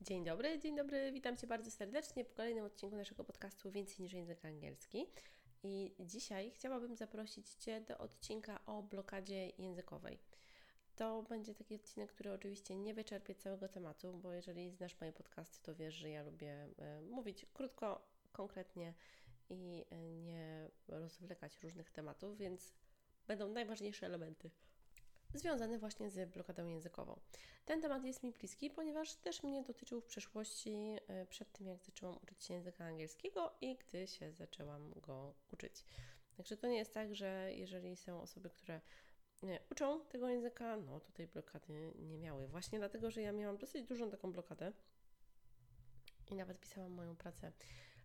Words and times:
Dzień 0.00 0.24
dobry, 0.24 0.58
dzień 0.58 0.76
dobry, 0.76 1.12
witam 1.12 1.36
Cię 1.36 1.46
bardzo 1.46 1.70
serdecznie 1.70 2.24
w 2.24 2.34
kolejnym 2.34 2.64
odcinku 2.64 2.96
naszego 2.96 3.24
podcastu 3.24 3.70
Więcej 3.70 3.96
niż 4.00 4.12
język 4.12 4.44
angielski. 4.44 5.06
I 5.62 5.94
dzisiaj 6.00 6.50
chciałabym 6.50 6.96
zaprosić 6.96 7.48
Cię 7.54 7.80
do 7.80 7.98
odcinka 7.98 8.60
o 8.66 8.82
blokadzie 8.82 9.52
językowej. 9.58 10.18
To 10.96 11.22
będzie 11.22 11.54
taki 11.54 11.74
odcinek, 11.74 12.12
który 12.12 12.32
oczywiście 12.32 12.76
nie 12.76 12.94
wyczerpie 12.94 13.34
całego 13.34 13.68
tematu, 13.68 14.12
bo 14.12 14.32
jeżeli 14.32 14.70
znasz 14.70 15.00
moje 15.00 15.12
podcasty, 15.12 15.62
to 15.62 15.74
wiesz, 15.74 15.94
że 15.94 16.10
ja 16.10 16.22
lubię 16.22 16.68
e, 16.78 17.00
mówić 17.00 17.46
krótko, 17.54 18.08
konkretnie 18.32 18.94
i 19.50 19.84
e, 19.90 20.14
nie 20.14 20.70
rozwlekać 20.88 21.62
różnych 21.62 21.90
tematów, 21.90 22.38
więc 22.38 22.74
będą 23.26 23.48
najważniejsze 23.48 24.06
elementy 24.06 24.50
związane 25.34 25.78
właśnie 25.78 26.10
z 26.10 26.30
blokadą 26.30 26.66
językową. 26.66 27.20
Ten 27.64 27.82
temat 27.82 28.04
jest 28.04 28.22
mi 28.22 28.32
bliski, 28.32 28.70
ponieważ 28.70 29.14
też 29.14 29.42
mnie 29.42 29.62
dotyczył 29.62 30.00
w 30.00 30.06
przeszłości, 30.06 30.96
e, 31.08 31.26
przed 31.26 31.52
tym 31.52 31.66
jak 31.66 31.84
zaczęłam 31.84 32.18
uczyć 32.22 32.44
się 32.44 32.54
języka 32.54 32.84
angielskiego 32.84 33.52
i 33.60 33.76
gdy 33.76 34.06
się 34.06 34.32
zaczęłam 34.32 34.92
go 34.92 35.34
uczyć. 35.52 35.84
Także 36.36 36.56
to 36.56 36.68
nie 36.68 36.76
jest 36.76 36.94
tak, 36.94 37.14
że 37.14 37.50
jeżeli 37.54 37.96
są 37.96 38.22
osoby, 38.22 38.50
które 38.50 38.80
nie, 39.42 39.60
uczą 39.70 40.04
tego 40.04 40.28
języka, 40.28 40.76
no 40.76 41.00
to 41.00 41.12
tej 41.12 41.26
blokady 41.26 41.92
nie 41.98 42.18
miały. 42.18 42.48
Właśnie 42.48 42.78
dlatego, 42.78 43.10
że 43.10 43.22
ja 43.22 43.32
miałam 43.32 43.58
dosyć 43.58 43.84
dużą 43.84 44.10
taką 44.10 44.32
blokadę 44.32 44.72
i 46.30 46.34
nawet 46.34 46.60
pisałam 46.60 46.92
moją 46.92 47.16
pracę 47.16 47.52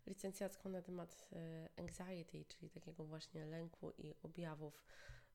licencjacką 0.07 0.69
na 0.69 0.81
temat 0.81 1.27
e, 1.33 1.69
anxiety, 1.77 2.45
czyli 2.45 2.69
takiego 2.69 3.05
właśnie 3.05 3.45
lęku 3.45 3.91
i 3.97 4.13
objawów 4.23 4.83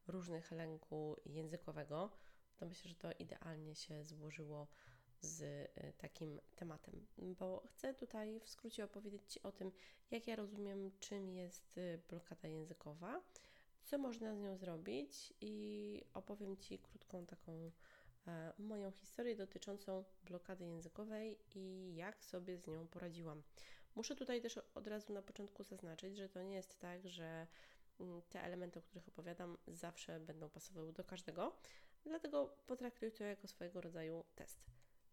różnych 0.08 0.50
lęku 0.50 1.16
językowego, 1.26 2.10
to 2.56 2.66
myślę, 2.66 2.88
że 2.88 2.94
to 2.94 3.12
idealnie 3.12 3.74
się 3.74 4.04
złożyło 4.04 4.66
z 5.20 5.42
y, 5.42 5.92
takim 5.98 6.40
tematem, 6.56 7.06
bo 7.18 7.62
chcę 7.66 7.94
tutaj 7.94 8.40
w 8.40 8.48
skrócie 8.48 8.84
opowiedzieć 8.84 9.22
Ci 9.32 9.42
o 9.42 9.52
tym, 9.52 9.72
jak 10.10 10.26
ja 10.26 10.36
rozumiem, 10.36 10.90
czym 11.00 11.30
jest 11.30 11.78
y, 11.78 12.00
blokada 12.08 12.48
językowa, 12.48 13.22
co 13.84 13.98
można 13.98 14.34
z 14.34 14.38
nią 14.38 14.56
zrobić 14.56 15.34
i 15.40 16.04
opowiem 16.14 16.56
Ci 16.56 16.78
krótką 16.78 17.26
taką 17.26 17.70
e, 18.26 18.52
moją 18.58 18.90
historię 18.90 19.36
dotyczącą 19.36 20.04
blokady 20.24 20.64
językowej 20.64 21.38
i 21.54 21.94
jak 21.94 22.24
sobie 22.24 22.58
z 22.58 22.66
nią 22.66 22.88
poradziłam. 22.88 23.42
Muszę 23.94 24.16
tutaj 24.16 24.40
też 24.40 24.60
od 24.74 24.86
razu 24.86 25.12
na 25.12 25.22
początku 25.22 25.62
zaznaczyć, 25.62 26.16
że 26.16 26.28
to 26.28 26.42
nie 26.42 26.54
jest 26.54 26.78
tak, 26.78 27.08
że 27.08 27.46
te 28.28 28.42
elementy, 28.42 28.78
o 28.78 28.82
których 28.82 29.08
opowiadam, 29.08 29.58
zawsze 29.66 30.20
będą 30.20 30.50
pasowały 30.50 30.92
do 30.92 31.04
każdego, 31.04 31.56
dlatego 32.04 32.56
potraktuj 32.66 33.12
to 33.12 33.24
jako 33.24 33.48
swojego 33.48 33.80
rodzaju 33.80 34.24
test. 34.34 34.60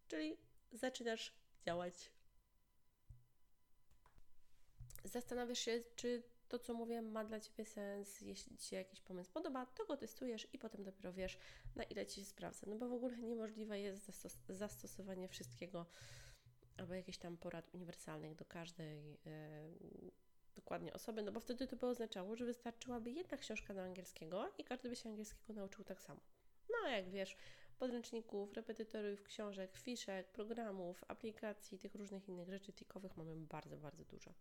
Czyli 0.08 0.36
zaczynasz 0.72 1.32
działać. 1.64 2.12
Zastanawiasz 5.04 5.58
się, 5.58 5.82
czy 5.96 6.22
to, 6.48 6.58
co 6.58 6.74
mówię, 6.74 7.02
ma 7.02 7.24
dla 7.24 7.40
Ciebie 7.40 7.64
sens. 7.64 8.20
Jeśli 8.20 8.56
Ci 8.56 8.66
się 8.68 8.76
jakiś 8.76 9.00
pomysł 9.00 9.32
podoba, 9.32 9.66
to 9.66 9.86
go 9.86 9.96
testujesz 9.96 10.48
i 10.52 10.58
potem 10.58 10.84
dopiero 10.84 11.12
wiesz, 11.12 11.38
na 11.76 11.84
ile 11.84 12.06
Ci 12.06 12.20
się 12.20 12.26
sprawdza. 12.26 12.66
No 12.66 12.76
bo 12.76 12.88
w 12.88 12.92
ogóle 12.92 13.18
niemożliwe 13.18 13.80
jest 13.80 14.06
zastos 14.06 14.38
zastosowanie 14.48 15.28
wszystkiego 15.28 15.86
albo 16.76 16.94
jakichś 16.94 17.18
tam 17.18 17.36
porad 17.36 17.74
uniwersalnych 17.74 18.34
do 18.34 18.44
każdej. 18.44 19.18
Dokładnie 20.56 20.92
osoby, 20.92 21.22
no 21.22 21.32
bo 21.32 21.40
wtedy 21.40 21.66
to 21.66 21.76
by 21.76 21.86
oznaczało, 21.86 22.36
że 22.36 22.44
wystarczyłaby 22.44 23.10
jedna 23.10 23.36
książka 23.36 23.74
do 23.74 23.82
angielskiego 23.82 24.52
i 24.58 24.64
każdy 24.64 24.88
by 24.88 24.96
się 24.96 25.08
angielskiego 25.08 25.52
nauczył 25.52 25.84
tak 25.84 26.02
samo. 26.02 26.20
No 26.70 26.88
jak 26.88 27.10
wiesz, 27.10 27.36
podręczników, 27.78 28.52
repetytorów, 28.52 29.22
książek, 29.22 29.76
fiszek, 29.76 30.28
programów, 30.28 31.04
aplikacji, 31.08 31.78
tych 31.78 31.94
różnych 31.94 32.28
innych 32.28 32.50
rzeczy 32.50 32.72
tikowych 32.72 33.16
mamy 33.16 33.36
bardzo, 33.36 33.76
bardzo 33.76 34.04
dużo. 34.04 34.34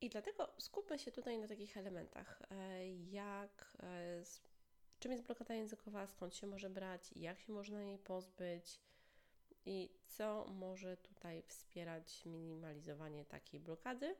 I 0.00 0.08
dlatego 0.08 0.52
skupmy 0.58 0.98
się 0.98 1.12
tutaj 1.12 1.38
na 1.38 1.48
takich 1.48 1.76
elementach, 1.76 2.42
e, 2.50 2.88
jak 2.94 3.76
e, 3.82 4.22
czym 4.98 5.12
jest 5.12 5.24
blokada 5.24 5.54
językowa, 5.54 6.06
skąd 6.06 6.34
się 6.34 6.46
może 6.46 6.70
brać, 6.70 7.10
jak 7.16 7.40
się 7.40 7.52
można 7.52 7.82
jej 7.82 7.98
pozbyć, 7.98 8.80
i 9.68 9.90
co 10.06 10.46
może 10.46 10.96
tutaj 10.96 11.42
wspierać 11.42 12.26
minimalizowanie 12.26 13.24
takiej 13.24 13.60
blokady 13.60 14.16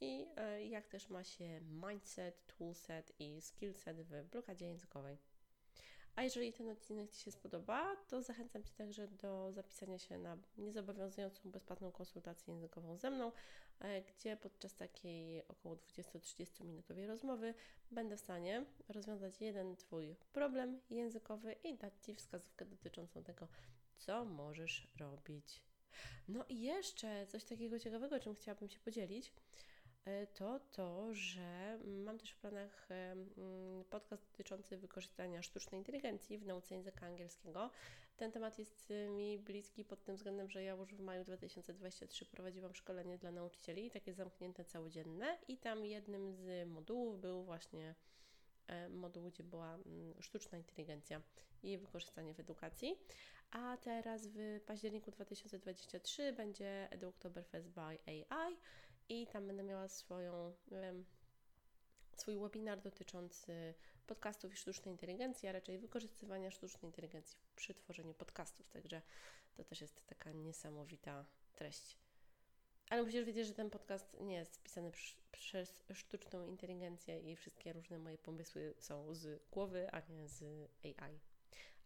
i 0.00 0.26
e, 0.36 0.66
jak 0.66 0.86
też 0.86 1.08
ma 1.08 1.24
się 1.24 1.60
mindset, 1.60 2.46
toolset 2.46 3.12
i 3.18 3.40
skillset 3.40 4.02
w 4.02 4.24
blokadzie 4.24 4.66
językowej. 4.66 5.18
A 6.16 6.22
jeżeli 6.22 6.52
ten 6.52 6.68
odcinek 6.68 7.10
Ci 7.10 7.22
się 7.22 7.32
spodoba, 7.32 7.96
to 8.08 8.22
zachęcam 8.22 8.64
Cię 8.64 8.72
także 8.74 9.08
do 9.08 9.52
zapisania 9.52 9.98
się 9.98 10.18
na 10.18 10.38
niezobowiązującą 10.58 11.50
bezpłatną 11.50 11.92
konsultację 11.92 12.54
językową 12.54 12.96
ze 12.96 13.10
mną, 13.10 13.32
e, 13.80 14.02
gdzie 14.02 14.36
podczas 14.36 14.74
takiej 14.74 15.48
około 15.48 15.76
20-30 15.76 16.64
minutowej 16.64 17.06
rozmowy 17.06 17.54
będę 17.90 18.16
w 18.16 18.20
stanie 18.20 18.64
rozwiązać 18.88 19.40
jeden 19.40 19.76
Twój 19.76 20.16
problem 20.32 20.80
językowy 20.90 21.52
i 21.52 21.76
dać 21.76 21.92
Ci 22.02 22.14
wskazówkę 22.14 22.64
dotyczącą 22.64 23.22
tego, 23.24 23.48
co 23.96 24.24
możesz 24.24 24.88
robić. 24.98 25.62
No 26.28 26.44
i 26.48 26.60
jeszcze 26.60 27.26
coś 27.26 27.44
takiego 27.44 27.78
ciekawego, 27.78 28.20
czym 28.20 28.34
chciałabym 28.34 28.68
się 28.68 28.78
podzielić, 28.80 29.32
e, 30.04 30.26
to 30.26 30.60
to, 30.72 31.14
że 31.14 31.78
mam 31.84 32.18
też 32.18 32.30
w 32.30 32.36
planach 32.36 32.88
e, 32.90 33.16
podcast 33.90 34.30
dotyczący 34.30 34.76
wykorzystania 34.76 35.42
sztucznej 35.42 35.80
inteligencji 35.80 36.38
w 36.38 36.46
nauce 36.46 36.74
języka 36.74 37.06
angielskiego. 37.06 37.70
Ten 38.16 38.32
temat 38.32 38.58
jest 38.58 38.90
e, 38.90 39.08
mi 39.08 39.38
bliski 39.38 39.84
pod 39.84 40.04
tym 40.04 40.16
względem, 40.16 40.50
że 40.50 40.62
ja 40.62 40.72
już 40.74 40.94
w 40.94 41.00
maju 41.00 41.24
2023 41.24 42.26
prowadziłam 42.26 42.74
szkolenie 42.74 43.18
dla 43.18 43.30
nauczycieli, 43.30 43.90
takie 43.90 44.14
zamknięte 44.14 44.64
całodzienne 44.64 45.38
i 45.48 45.58
tam 45.58 45.84
jednym 45.84 46.32
z 46.32 46.68
modułów 46.68 47.20
był 47.20 47.44
właśnie 47.44 47.94
E, 48.66 48.88
moduł, 48.88 49.30
gdzie 49.30 49.42
była 49.42 49.74
mm, 49.74 50.22
sztuczna 50.22 50.58
inteligencja 50.58 51.22
i 51.62 51.78
wykorzystanie 51.78 52.34
w 52.34 52.40
edukacji. 52.40 52.96
A 53.50 53.76
teraz 53.76 54.26
w 54.26 54.60
październiku 54.66 55.10
2023 55.10 56.32
będzie 56.32 56.88
Eduoktoberfest 56.90 57.68
by 57.68 57.80
AI 57.80 58.56
i 59.08 59.26
tam 59.26 59.46
będę 59.46 59.62
miała 59.62 59.88
swoją 59.88 60.54
swój 62.16 62.38
webinar 62.38 62.80
dotyczący 62.80 63.74
podcastów 64.06 64.52
i 64.52 64.56
sztucznej 64.56 64.94
inteligencji, 64.94 65.48
a 65.48 65.52
raczej 65.52 65.78
wykorzystywania 65.78 66.50
sztucznej 66.50 66.88
inteligencji 66.88 67.38
przy 67.56 67.74
tworzeniu 67.74 68.14
podcastów. 68.14 68.70
Także 68.70 69.02
to 69.54 69.64
też 69.64 69.80
jest 69.80 70.06
taka 70.06 70.32
niesamowita 70.32 71.24
treść. 71.54 72.05
Ale 72.90 73.02
musisz 73.02 73.24
wiedzieć, 73.24 73.46
że 73.46 73.54
ten 73.54 73.70
podcast 73.70 74.16
nie 74.20 74.34
jest 74.34 74.62
pisany 74.62 74.90
przez 75.32 75.84
sztuczną 75.94 76.46
inteligencję 76.46 77.20
i 77.20 77.36
wszystkie 77.36 77.72
różne 77.72 77.98
moje 77.98 78.18
pomysły 78.18 78.74
są 78.78 79.14
z 79.14 79.42
głowy, 79.50 79.90
a 79.92 80.00
nie 80.00 80.28
z 80.28 80.42
AI. 80.84 81.20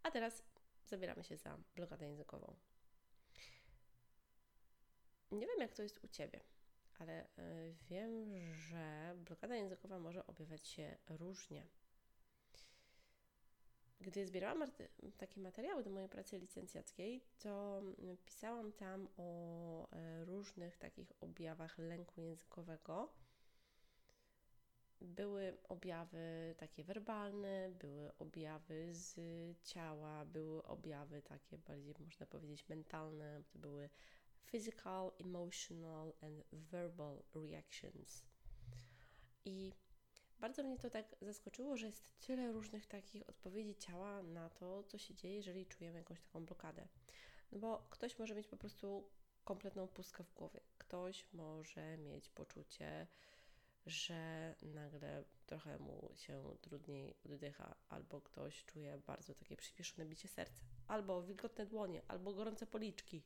A 0.02 0.10
teraz 0.10 0.42
zabieramy 0.86 1.24
się 1.24 1.36
za 1.36 1.58
blokadę 1.76 2.06
językową. 2.06 2.54
Nie 5.30 5.46
wiem, 5.46 5.58
jak 5.58 5.74
to 5.74 5.82
jest 5.82 6.04
u 6.04 6.08
Ciebie, 6.08 6.40
ale 6.98 7.12
e, 7.22 7.26
wiem, 7.88 8.36
że 8.52 9.14
blokada 9.16 9.56
językowa 9.56 9.98
może 9.98 10.26
objawiać 10.26 10.68
się 10.68 10.96
różnie. 11.08 11.66
Gdy 14.00 14.26
zbierałam 14.26 14.62
takie 15.18 15.40
materiały 15.40 15.82
do 15.82 15.90
mojej 15.90 16.08
pracy 16.08 16.38
licencjackiej, 16.38 17.24
to 17.38 17.82
pisałam 18.24 18.72
tam 18.72 19.08
o 19.16 19.88
e, 19.92 20.24
różnych 20.24 20.76
takich 20.76 21.12
objawach 21.20 21.78
lęku 21.78 22.20
językowego. 22.20 23.12
Były 25.00 25.56
objawy 25.68 26.54
takie 26.58 26.84
werbalne, 26.84 27.70
były 27.70 28.16
objawy 28.18 28.94
z 28.94 29.16
ciała, 29.62 30.24
były 30.24 30.62
objawy 30.62 31.22
takie 31.22 31.58
bardziej, 31.58 31.94
można 32.04 32.26
powiedzieć, 32.26 32.68
mentalne, 32.68 33.42
to 33.52 33.58
były 33.58 33.90
physical, 34.44 35.12
emotional 35.18 36.12
and 36.22 36.44
verbal 36.52 37.22
reactions. 37.34 38.24
I 39.44 39.72
bardzo 40.40 40.62
mnie 40.62 40.78
to 40.78 40.90
tak 40.90 41.16
zaskoczyło, 41.20 41.76
że 41.76 41.86
jest 41.86 42.20
tyle 42.20 42.52
różnych 42.52 42.86
takich 42.86 43.28
odpowiedzi 43.28 43.74
ciała 43.76 44.22
na 44.22 44.50
to, 44.50 44.82
co 44.82 44.98
się 44.98 45.14
dzieje, 45.14 45.36
jeżeli 45.36 45.66
czujemy 45.66 45.98
jakąś 45.98 46.20
taką 46.20 46.44
blokadę. 46.44 46.88
No 47.52 47.58
bo 47.58 47.86
ktoś 47.90 48.18
może 48.18 48.34
mieć 48.34 48.46
po 48.46 48.56
prostu 48.56 49.10
kompletną 49.44 49.88
pustkę 49.88 50.24
w 50.24 50.32
głowie. 50.32 50.60
Ktoś 50.78 51.26
może 51.32 51.98
mieć 51.98 52.28
poczucie, 52.28 53.06
że 53.86 54.54
nagle 54.62 55.24
trochę 55.46 55.78
mu 55.78 56.10
się 56.14 56.56
trudniej 56.60 57.14
oddycha, 57.24 57.74
albo 57.88 58.20
ktoś 58.20 58.64
czuje 58.64 58.98
bardzo 59.06 59.34
takie 59.34 59.56
przyspieszone 59.56 60.06
bicie 60.06 60.28
serca, 60.28 60.62
albo 60.88 61.22
wilgotne 61.22 61.66
dłonie, 61.66 62.02
albo 62.08 62.32
gorące 62.32 62.66
policzki. 62.66 63.22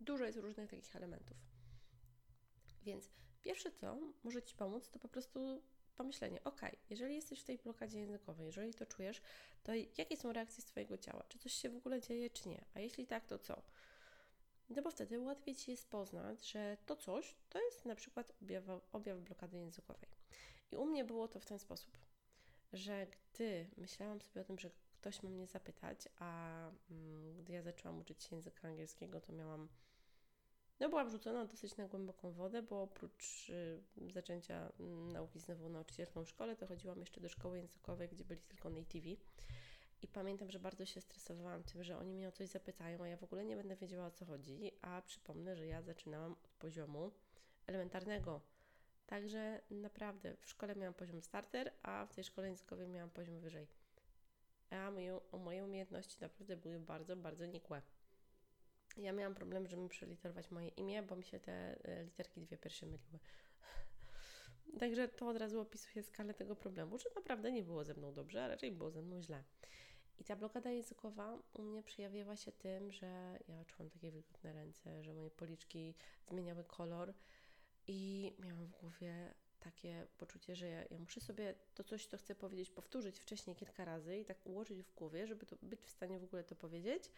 Dużo 0.00 0.24
jest 0.24 0.38
różnych 0.38 0.70
takich 0.70 0.96
elementów. 0.96 1.53
Więc 2.84 3.10
pierwsze 3.42 3.70
co 3.70 3.98
może 4.24 4.42
Ci 4.42 4.56
pomóc, 4.56 4.90
to 4.90 4.98
po 4.98 5.08
prostu 5.08 5.62
pomyślenie, 5.96 6.44
ok, 6.44 6.60
jeżeli 6.90 7.14
jesteś 7.14 7.40
w 7.40 7.44
tej 7.44 7.58
blokadzie 7.58 7.98
językowej, 7.98 8.46
jeżeli 8.46 8.74
to 8.74 8.86
czujesz, 8.86 9.22
to 9.62 9.72
jakie 9.98 10.16
są 10.16 10.32
reakcje 10.32 10.64
Twojego 10.64 10.98
ciała? 10.98 11.24
Czy 11.28 11.38
coś 11.38 11.52
się 11.52 11.70
w 11.70 11.76
ogóle 11.76 12.00
dzieje, 12.00 12.30
czy 12.30 12.48
nie? 12.48 12.64
A 12.74 12.80
jeśli 12.80 13.06
tak, 13.06 13.26
to 13.26 13.38
co? 13.38 13.62
No 14.70 14.82
bo 14.82 14.90
wtedy 14.90 15.20
łatwiej 15.20 15.56
Ci 15.56 15.70
jest 15.70 15.90
poznać, 15.90 16.50
że 16.50 16.76
to 16.86 16.96
coś 16.96 17.36
to 17.48 17.60
jest 17.60 17.84
na 17.84 17.94
przykład 17.94 18.32
objaw, 18.42 18.64
objaw 18.92 19.18
blokady 19.18 19.58
językowej. 19.58 20.08
I 20.72 20.76
u 20.76 20.86
mnie 20.86 21.04
było 21.04 21.28
to 21.28 21.40
w 21.40 21.44
ten 21.44 21.58
sposób, 21.58 21.98
że 22.72 23.06
gdy 23.06 23.66
myślałam 23.76 24.20
sobie 24.20 24.40
o 24.40 24.44
tym, 24.44 24.58
że 24.58 24.70
ktoś 25.00 25.22
ma 25.22 25.30
mnie 25.30 25.46
zapytać, 25.46 26.08
a 26.18 26.58
mm, 26.90 27.36
gdy 27.36 27.52
ja 27.52 27.62
zaczęłam 27.62 27.98
uczyć 27.98 28.22
się 28.22 28.36
języka 28.36 28.68
angielskiego, 28.68 29.20
to 29.20 29.32
miałam 29.32 29.68
no 30.80 30.88
byłam 30.88 31.10
rzucona 31.10 31.44
dosyć 31.44 31.76
na 31.76 31.88
głęboką 31.88 32.32
wodę, 32.32 32.62
bo 32.62 32.82
oprócz 32.82 33.50
y, 33.50 33.80
zaczęcia 34.12 34.72
y, 34.80 35.12
nauki 35.12 35.40
znowu 35.40 35.68
nauczycielką 35.68 36.24
w 36.24 36.28
szkole, 36.28 36.56
to 36.56 36.66
chodziłam 36.66 37.00
jeszcze 37.00 37.20
do 37.20 37.28
szkoły 37.28 37.58
językowej, 37.58 38.08
gdzie 38.08 38.24
byli 38.24 38.40
tylko 38.42 38.70
nativi. 38.70 39.18
I 40.02 40.08
pamiętam, 40.08 40.50
że 40.50 40.58
bardzo 40.58 40.86
się 40.86 41.00
stresowałam 41.00 41.62
tym, 41.62 41.84
że 41.84 41.98
oni 41.98 42.14
mnie 42.14 42.28
o 42.28 42.32
coś 42.32 42.48
zapytają, 42.48 43.02
a 43.02 43.08
ja 43.08 43.16
w 43.16 43.24
ogóle 43.24 43.44
nie 43.44 43.56
będę 43.56 43.76
wiedziała 43.76 44.06
o 44.06 44.10
co 44.10 44.24
chodzi. 44.24 44.70
A 44.82 45.02
przypomnę, 45.02 45.56
że 45.56 45.66
ja 45.66 45.82
zaczynałam 45.82 46.32
od 46.32 46.48
poziomu 46.48 47.10
elementarnego. 47.66 48.40
Także 49.06 49.60
naprawdę 49.70 50.36
w 50.36 50.48
szkole 50.48 50.76
miałam 50.76 50.94
poziom 50.94 51.22
starter, 51.22 51.72
a 51.82 52.06
w 52.06 52.14
tej 52.14 52.24
szkole 52.24 52.48
językowej 52.48 52.88
miałam 52.88 53.10
poziom 53.10 53.40
wyżej. 53.40 53.66
A 54.70 54.90
moje, 54.90 55.20
moje 55.32 55.64
umiejętności 55.64 56.16
naprawdę 56.20 56.56
były 56.56 56.80
bardzo, 56.80 57.16
bardzo 57.16 57.46
nikłe. 57.46 57.82
Ja 58.96 59.12
miałam 59.12 59.34
problem, 59.34 59.66
żeby 59.66 59.88
przeliterować 59.88 60.50
moje 60.50 60.68
imię, 60.68 61.02
bo 61.02 61.16
mi 61.16 61.24
się 61.24 61.40
te 61.40 61.52
e, 61.84 62.04
literki 62.04 62.40
dwie 62.40 62.58
pierwsze 62.58 62.86
myliły. 62.86 63.18
Także 64.80 65.08
to 65.08 65.28
od 65.28 65.36
razu 65.36 65.60
opisuje 65.60 66.02
skalę 66.02 66.34
tego 66.34 66.56
problemu, 66.56 66.98
że 66.98 67.08
naprawdę 67.16 67.52
nie 67.52 67.62
było 67.62 67.84
ze 67.84 67.94
mną 67.94 68.14
dobrze, 68.14 68.44
a 68.44 68.48
raczej 68.48 68.72
było 68.72 68.90
ze 68.90 69.02
mną 69.02 69.22
źle. 69.22 69.44
I 70.18 70.24
ta 70.24 70.36
blokada 70.36 70.70
językowa 70.70 71.38
u 71.52 71.62
mnie 71.62 71.82
przejawiła 71.82 72.36
się 72.36 72.52
tym, 72.52 72.92
że 72.92 73.38
ja 73.48 73.64
czułam 73.64 73.90
takie 73.90 74.10
wilgotne 74.10 74.52
ręce, 74.52 75.02
że 75.02 75.14
moje 75.14 75.30
policzki 75.30 75.94
zmieniały 76.28 76.64
kolor 76.64 77.14
i 77.86 78.32
miałam 78.38 78.66
w 78.66 78.70
głowie 78.70 79.34
takie 79.60 80.06
poczucie, 80.18 80.56
że 80.56 80.68
ja, 80.68 80.84
ja, 80.90 80.98
muszę 80.98 81.20
sobie 81.20 81.54
to 81.74 81.84
coś, 81.84 82.06
co 82.06 82.18
chcę 82.18 82.34
powiedzieć, 82.34 82.70
powtórzyć 82.70 83.18
wcześniej 83.18 83.56
kilka 83.56 83.84
razy 83.84 84.18
i 84.18 84.24
tak 84.24 84.46
ułożyć 84.46 84.82
w 84.82 84.94
głowie, 84.94 85.26
żeby 85.26 85.46
to 85.46 85.56
być 85.62 85.80
w 85.80 85.90
stanie 85.90 86.18
w 86.18 86.24
ogóle 86.24 86.44
to 86.44 86.54
powiedzieć, 86.54 87.10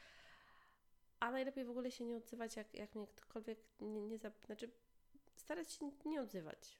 a 1.20 1.30
najlepiej 1.30 1.64
w 1.64 1.70
ogóle 1.70 1.90
się 1.90 2.04
nie 2.04 2.16
odzywać, 2.16 2.56
jak, 2.56 2.74
jak 2.74 2.94
mnie 2.94 3.06
ktokolwiek 3.06 3.58
nie, 3.80 4.00
nie 4.00 4.18
znaczy 4.18 4.70
starać 5.36 5.72
się 5.72 5.90
nie 6.04 6.20
odzywać. 6.20 6.78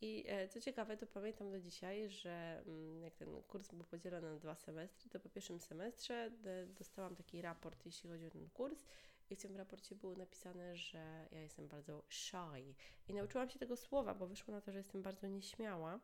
I 0.00 0.24
e, 0.28 0.48
co 0.48 0.60
ciekawe, 0.60 0.96
to 0.96 1.06
pamiętam 1.06 1.50
do 1.50 1.60
dzisiaj, 1.60 2.10
że 2.10 2.62
mm, 2.66 3.02
jak 3.02 3.14
ten 3.14 3.42
kurs 3.42 3.72
był 3.72 3.84
podzielony 3.84 4.32
na 4.32 4.38
dwa 4.38 4.54
semestry, 4.54 5.10
to 5.10 5.20
po 5.20 5.28
pierwszym 5.28 5.60
semestrze 5.60 6.30
dostałam 6.66 7.16
taki 7.16 7.42
raport, 7.42 7.86
jeśli 7.86 8.10
chodzi 8.10 8.26
o 8.26 8.30
ten 8.30 8.50
kurs, 8.50 8.84
i 9.30 9.36
w 9.36 9.42
tym 9.42 9.56
raporcie 9.56 9.94
było 9.94 10.14
napisane, 10.14 10.76
że 10.76 11.28
ja 11.32 11.40
jestem 11.40 11.68
bardzo 11.68 12.02
shy. 12.08 12.74
I 13.08 13.14
nauczyłam 13.14 13.50
się 13.50 13.58
tego 13.58 13.76
słowa, 13.76 14.14
bo 14.14 14.26
wyszło 14.26 14.54
na 14.54 14.60
to, 14.60 14.72
że 14.72 14.78
jestem 14.78 15.02
bardzo 15.02 15.26
nieśmiała. 15.26 16.00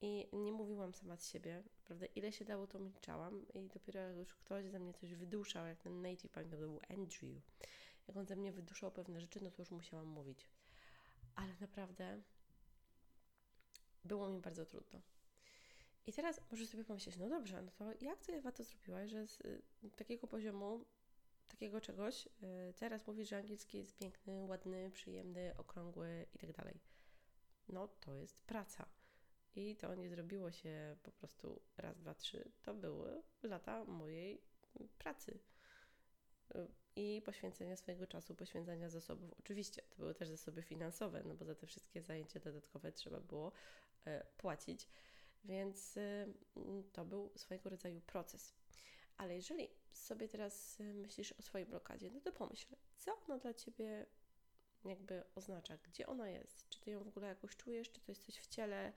I 0.00 0.28
nie 0.32 0.52
mówiłam 0.52 0.94
sama 0.94 1.16
z 1.16 1.28
siebie, 1.28 1.62
prawda? 1.92 2.06
Ile 2.14 2.32
się 2.32 2.44
dało, 2.44 2.66
to 2.66 2.78
milczałam 2.78 3.46
i 3.54 3.68
dopiero 3.68 4.00
jak 4.00 4.16
już 4.16 4.34
ktoś 4.34 4.66
ze 4.66 4.78
mnie 4.78 4.94
coś 4.94 5.14
wyduszał, 5.14 5.66
jak 5.66 5.78
ten 5.78 6.02
native, 6.02 6.32
pamiętam, 6.32 6.60
to 6.60 6.66
był 6.66 6.80
Andrew, 6.88 7.42
jak 8.08 8.16
on 8.16 8.26
ze 8.26 8.36
mnie 8.36 8.52
wyduszał 8.52 8.90
pewne 8.90 9.20
rzeczy, 9.20 9.40
no 9.44 9.50
to 9.50 9.62
już 9.62 9.70
musiałam 9.70 10.06
mówić. 10.06 10.48
Ale 11.34 11.54
naprawdę 11.60 12.22
było 14.04 14.28
mi 14.28 14.40
bardzo 14.40 14.66
trudno. 14.66 15.00
I 16.06 16.12
teraz 16.12 16.40
możesz 16.50 16.68
sobie 16.68 16.84
pomyśleć, 16.84 17.16
no 17.16 17.28
dobrze, 17.28 17.62
no 17.62 17.70
to 17.70 17.92
jak 18.00 18.20
to 18.20 18.32
Ewa 18.32 18.52
to 18.52 18.64
zrobiłaś, 18.64 19.10
że 19.10 19.26
z 19.26 19.40
y, 19.40 19.62
takiego 19.96 20.26
poziomu, 20.26 20.84
takiego 21.48 21.80
czegoś, 21.80 22.26
y, 22.26 22.30
teraz 22.76 23.06
mówisz, 23.06 23.28
że 23.28 23.36
angielski 23.36 23.78
jest 23.78 23.96
piękny, 23.96 24.44
ładny, 24.46 24.90
przyjemny, 24.90 25.54
okrągły 25.56 26.26
i 26.34 26.38
tak 26.38 26.52
dalej. 26.52 26.80
No 27.68 27.88
to 27.88 28.14
jest 28.14 28.40
praca 28.40 28.86
i 29.54 29.76
to 29.76 29.94
nie 29.94 30.08
zrobiło 30.08 30.50
się 30.52 30.96
po 31.02 31.12
prostu 31.12 31.60
raz, 31.76 31.98
dwa, 31.98 32.14
trzy. 32.14 32.50
To 32.62 32.74
były 32.74 33.22
lata 33.42 33.84
mojej 33.84 34.40
pracy 34.98 35.38
i 36.96 37.22
poświęcenia 37.24 37.76
swojego 37.76 38.06
czasu, 38.06 38.34
poświęcenia 38.34 38.88
zasobów. 38.88 39.34
Oczywiście 39.38 39.82
to 39.82 39.96
były 39.96 40.14
też 40.14 40.28
zasoby 40.28 40.62
finansowe, 40.62 41.22
no 41.24 41.34
bo 41.34 41.44
za 41.44 41.54
te 41.54 41.66
wszystkie 41.66 42.02
zajęcia 42.02 42.40
dodatkowe 42.40 42.92
trzeba 42.92 43.20
było 43.20 43.52
e, 44.04 44.26
płacić, 44.36 44.88
więc 45.44 45.96
e, 45.96 46.26
to 46.92 47.04
był 47.04 47.32
swojego 47.36 47.70
rodzaju 47.70 48.00
proces. 48.00 48.54
Ale 49.16 49.34
jeżeli 49.34 49.68
sobie 49.92 50.28
teraz 50.28 50.78
myślisz 50.94 51.32
o 51.32 51.42
swojej 51.42 51.66
blokadzie, 51.66 52.10
no 52.10 52.20
to 52.20 52.32
pomyśl, 52.32 52.76
co 52.96 53.16
ona 53.16 53.38
dla 53.38 53.54
ciebie 53.54 54.06
jakby 54.84 55.22
oznacza, 55.34 55.76
gdzie 55.76 56.06
ona 56.06 56.28
jest, 56.28 56.68
czy 56.68 56.80
ty 56.80 56.90
ją 56.90 57.04
w 57.04 57.08
ogóle 57.08 57.28
jakoś 57.28 57.56
czujesz, 57.56 57.90
czy 57.90 58.00
to 58.00 58.12
jest 58.12 58.26
coś 58.26 58.38
w 58.38 58.46
ciele, 58.46 58.92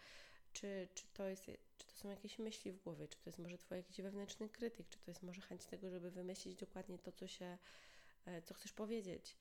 czy, 0.56 0.88
czy, 0.94 1.04
to 1.14 1.28
jest, 1.28 1.46
czy 1.78 1.88
to 1.88 1.94
są 1.94 2.10
jakieś 2.10 2.40
myśli 2.40 2.72
w 2.72 2.84
głowie, 2.84 3.08
czy 3.08 3.18
to 3.18 3.30
jest 3.30 3.40
może 3.40 3.58
Twój 3.58 3.78
jakiś 3.78 4.02
wewnętrzny 4.02 4.50
krytyk, 4.50 4.90
czy 4.90 5.00
to 5.00 5.12
jest 5.12 5.24
może 5.24 5.42
chęć 5.42 5.66
tego, 5.66 5.90
żeby 5.90 6.12
wymyślić 6.12 6.56
dokładnie 6.56 7.00
to, 7.00 7.12
co 7.12 7.28
się, 7.28 7.58
e, 8.26 8.42
co 8.42 8.54
chcesz 8.54 8.74
powiedzieć. 8.74 9.38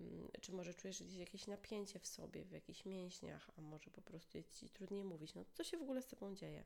Mm, 0.00 0.28
czy 0.40 0.52
może 0.52 0.74
czujesz 0.74 1.02
gdzieś 1.02 1.18
jakieś 1.18 1.46
napięcie 1.46 1.98
w 1.98 2.06
sobie, 2.06 2.44
w 2.44 2.50
jakichś 2.50 2.84
mięśniach, 2.84 3.50
a 3.56 3.60
może 3.60 3.90
po 3.90 4.02
prostu 4.02 4.38
jest 4.38 4.60
Ci 4.60 4.70
trudniej 4.70 5.04
mówić. 5.04 5.34
No 5.34 5.44
co 5.54 5.64
się 5.64 5.78
w 5.78 5.82
ogóle 5.82 6.02
z 6.02 6.06
Tobą 6.06 6.34
dzieje? 6.34 6.64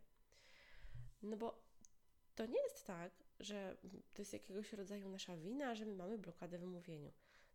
No 1.22 1.36
bo 1.36 1.62
to 2.34 2.46
nie 2.46 2.62
jest 2.62 2.86
tak, 2.86 3.12
że 3.40 3.76
to 4.14 4.22
jest 4.22 4.32
jakiegoś 4.32 4.72
rodzaju 4.72 5.08
nasza 5.08 5.36
wina, 5.36 5.74
że 5.74 5.86
my 5.86 5.94
mamy 5.94 6.18
blokadę 6.18 6.58
w 6.58 6.64
mówieniu. 6.64 7.12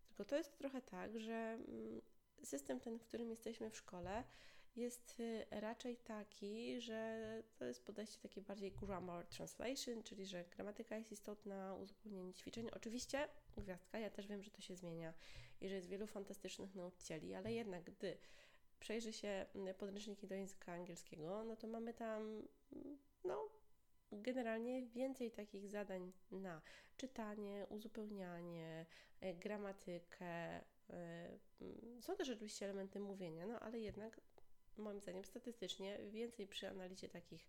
Tylko 0.07 0.25
to 0.25 0.35
jest 0.38 0.57
trochę 0.57 0.81
tak, 0.81 1.19
że 1.19 1.33
mm, 1.33 2.01
system 2.44 2.79
ten, 2.79 3.00
w 3.00 3.03
którym 3.03 3.29
jesteśmy 3.29 3.69
w 3.69 3.77
szkole, 3.77 4.23
jest 4.75 5.19
y, 5.19 5.45
raczej 5.51 5.97
taki, 5.97 6.81
że 6.81 7.19
to 7.56 7.65
jest 7.65 7.85
podejście 7.85 8.19
takie 8.19 8.41
bardziej 8.41 8.71
grammar 8.71 9.25
translation, 9.27 10.03
czyli 10.03 10.25
że 10.25 10.45
gramatyka 10.45 10.97
jest 10.97 11.12
istotna, 11.12 11.75
uzupełnienie 11.75 12.33
ćwiczeń. 12.33 12.69
Oczywiście, 12.71 13.27
gwiazdka, 13.57 14.00
ja 14.00 14.09
też 14.09 14.27
wiem, 14.27 14.44
że 14.44 14.51
to 14.51 14.62
się 14.62 14.75
zmienia 14.75 15.13
i 15.62 15.69
że 15.69 15.75
jest 15.75 15.88
wielu 15.88 16.07
fantastycznych 16.07 16.75
nauczycieli, 16.75 17.33
ale 17.33 17.53
jednak 17.53 17.83
gdy 17.83 18.18
przejrzy 18.79 19.13
się 19.13 19.45
podręczniki 19.77 20.27
do 20.27 20.35
języka 20.35 20.73
angielskiego, 20.73 21.44
no 21.44 21.56
to 21.56 21.68
mamy 21.68 21.94
tam, 21.94 22.47
no, 23.23 23.50
generalnie 24.12 24.85
więcej 24.85 25.31
takich 25.31 25.68
zadań 25.68 26.12
na 26.31 26.61
czytanie, 26.97 27.66
uzupełnianie, 27.69 28.85
e, 29.21 29.33
gramatykę. 29.33 30.61
E, 30.90 31.37
są 32.01 32.16
też 32.16 32.30
oczywiście 32.30 32.66
elementy 32.66 32.99
mówienia, 32.99 33.47
no 33.47 33.59
ale 33.59 33.80
jednak 33.80 34.21
moim 34.81 35.00
zdaniem 35.00 35.26
statystycznie 35.26 35.97
więcej 36.11 36.47
przy 36.47 36.69
analizie 36.69 37.09
takich 37.09 37.47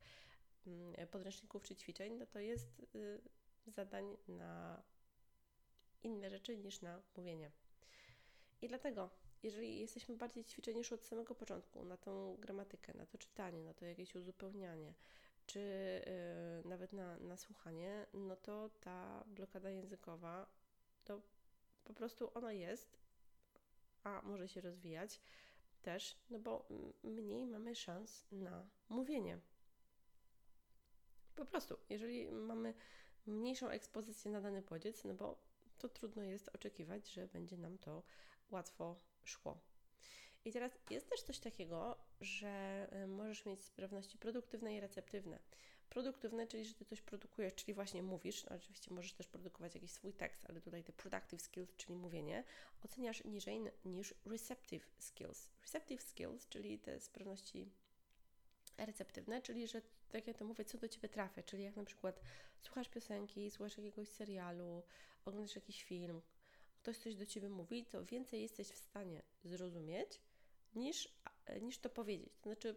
mm, 0.67 1.09
podręczników 1.09 1.63
czy 1.63 1.77
ćwiczeń, 1.77 2.15
no 2.15 2.27
to 2.27 2.39
jest 2.39 2.87
y, 2.95 3.21
zadań 3.67 4.17
na 4.29 4.83
inne 6.03 6.31
rzeczy 6.31 6.57
niż 6.57 6.81
na 6.81 7.03
mówienie. 7.17 7.51
I 8.63 8.69
dlatego, 8.69 9.11
jeżeli 9.43 9.81
jesteśmy 9.81 10.17
bardziej 10.17 10.45
ćwiczeni 10.45 10.79
już 10.79 10.93
od 10.93 11.05
samego 11.05 11.35
początku 11.35 11.85
na 11.85 11.97
tą 11.97 12.37
gramatykę, 12.37 12.95
na 12.95 13.07
to 13.07 13.19
czytanie, 13.19 13.63
na 13.63 13.75
to 13.75 13.85
jakieś 13.85 14.15
uzupełnianie, 14.15 14.95
czy 15.47 15.59
yy, 16.63 16.69
nawet 16.69 16.93
na, 16.93 17.19
na 17.19 17.37
słuchanie, 17.37 18.07
no 18.15 18.37
to 18.37 18.71
ta 18.81 19.25
blokada 19.27 19.71
językowa, 19.71 20.47
to 21.05 21.21
po 21.85 21.95
prostu 21.95 22.31
ona 22.35 22.53
jest, 22.53 22.99
a 24.05 24.23
może 24.25 24.49
się 24.49 24.61
rozwijać, 24.61 25.21
też, 25.83 26.17
no 26.31 26.39
bo 26.39 26.69
mniej 27.03 27.47
mamy 27.47 27.75
szans 27.75 28.27
na 28.33 28.67
mówienie. 28.89 29.39
Po 31.37 31.45
prostu, 31.45 31.77
jeżeli 31.89 32.31
mamy 32.31 32.75
mniejszą 33.27 33.69
ekspozycję 33.69 34.31
na 34.31 34.41
dany 34.41 34.63
bodziec, 34.63 35.05
no 35.05 35.15
bo 35.15 35.43
to 35.79 35.89
trudno 35.89 36.23
jest 36.23 36.49
oczekiwać, 36.49 37.09
że 37.09 37.27
będzie 37.27 37.59
nam 37.59 37.79
to 37.79 38.03
łatwo 38.51 38.97
szło. 39.25 39.61
I 40.45 40.53
teraz 40.53 40.79
jest 40.91 41.09
też 41.09 41.23
coś 41.23 41.39
takiego, 41.39 41.97
że 42.21 42.87
y, 43.05 43.07
możesz 43.07 43.47
mieć 43.47 43.65
sprawności 43.65 44.19
produktywne 44.19 44.75
i 44.77 44.81
receptywne. 44.81 45.39
Produktywne, 45.93 46.47
czyli 46.47 46.65
że 46.65 46.75
ty 46.75 46.85
coś 46.85 47.01
produkujesz, 47.01 47.55
czyli 47.55 47.75
właśnie 47.75 48.03
mówisz, 48.03 48.45
no 48.45 48.57
oczywiście 48.57 48.95
możesz 48.95 49.13
też 49.13 49.27
produkować 49.27 49.75
jakiś 49.75 49.91
swój 49.91 50.13
tekst, 50.13 50.47
ale 50.49 50.61
tutaj 50.61 50.85
te 50.85 50.93
productive 50.93 51.43
skills, 51.43 51.77
czyli 51.77 51.95
mówienie, 51.95 52.45
oceniasz 52.85 53.25
niżej 53.25 53.61
niż 53.85 54.15
receptive 54.25 54.87
skills. 54.99 55.49
Receptive 55.63 56.03
skills, 56.03 56.49
czyli 56.49 56.79
te 56.79 57.01
sprawności 57.01 57.71
receptywne, 58.79 59.43
czyli 59.43 59.69
że 59.69 59.83
tak 60.09 60.27
jak 60.27 60.39
to 60.39 60.45
mówię, 60.45 60.65
co 60.65 60.79
do 60.79 60.89
Ciebie 60.89 61.09
trafia, 61.09 61.43
czyli 61.43 61.63
jak 61.63 61.77
na 61.77 61.85
przykład 61.85 62.21
słuchasz 62.61 62.89
piosenki, 62.89 63.51
słuchasz 63.51 63.77
jakiegoś 63.77 64.09
serialu, 64.09 64.83
oglądasz 65.25 65.55
jakiś 65.55 65.85
film, 65.85 66.23
ktoś 66.77 66.99
coś 66.99 67.17
do 67.17 67.27
Ciebie 67.27 67.49
mówi, 67.49 67.85
to 67.85 68.05
więcej 68.05 68.43
jesteś 68.43 68.69
w 68.69 68.79
stanie 68.79 69.23
zrozumieć 69.45 70.21
niż 70.75 71.09
e, 71.47 71.61
niż 71.61 71.79
to 71.79 71.91
powiedzieć. 71.91 72.33
To 72.41 72.51
znaczy, 72.51 72.77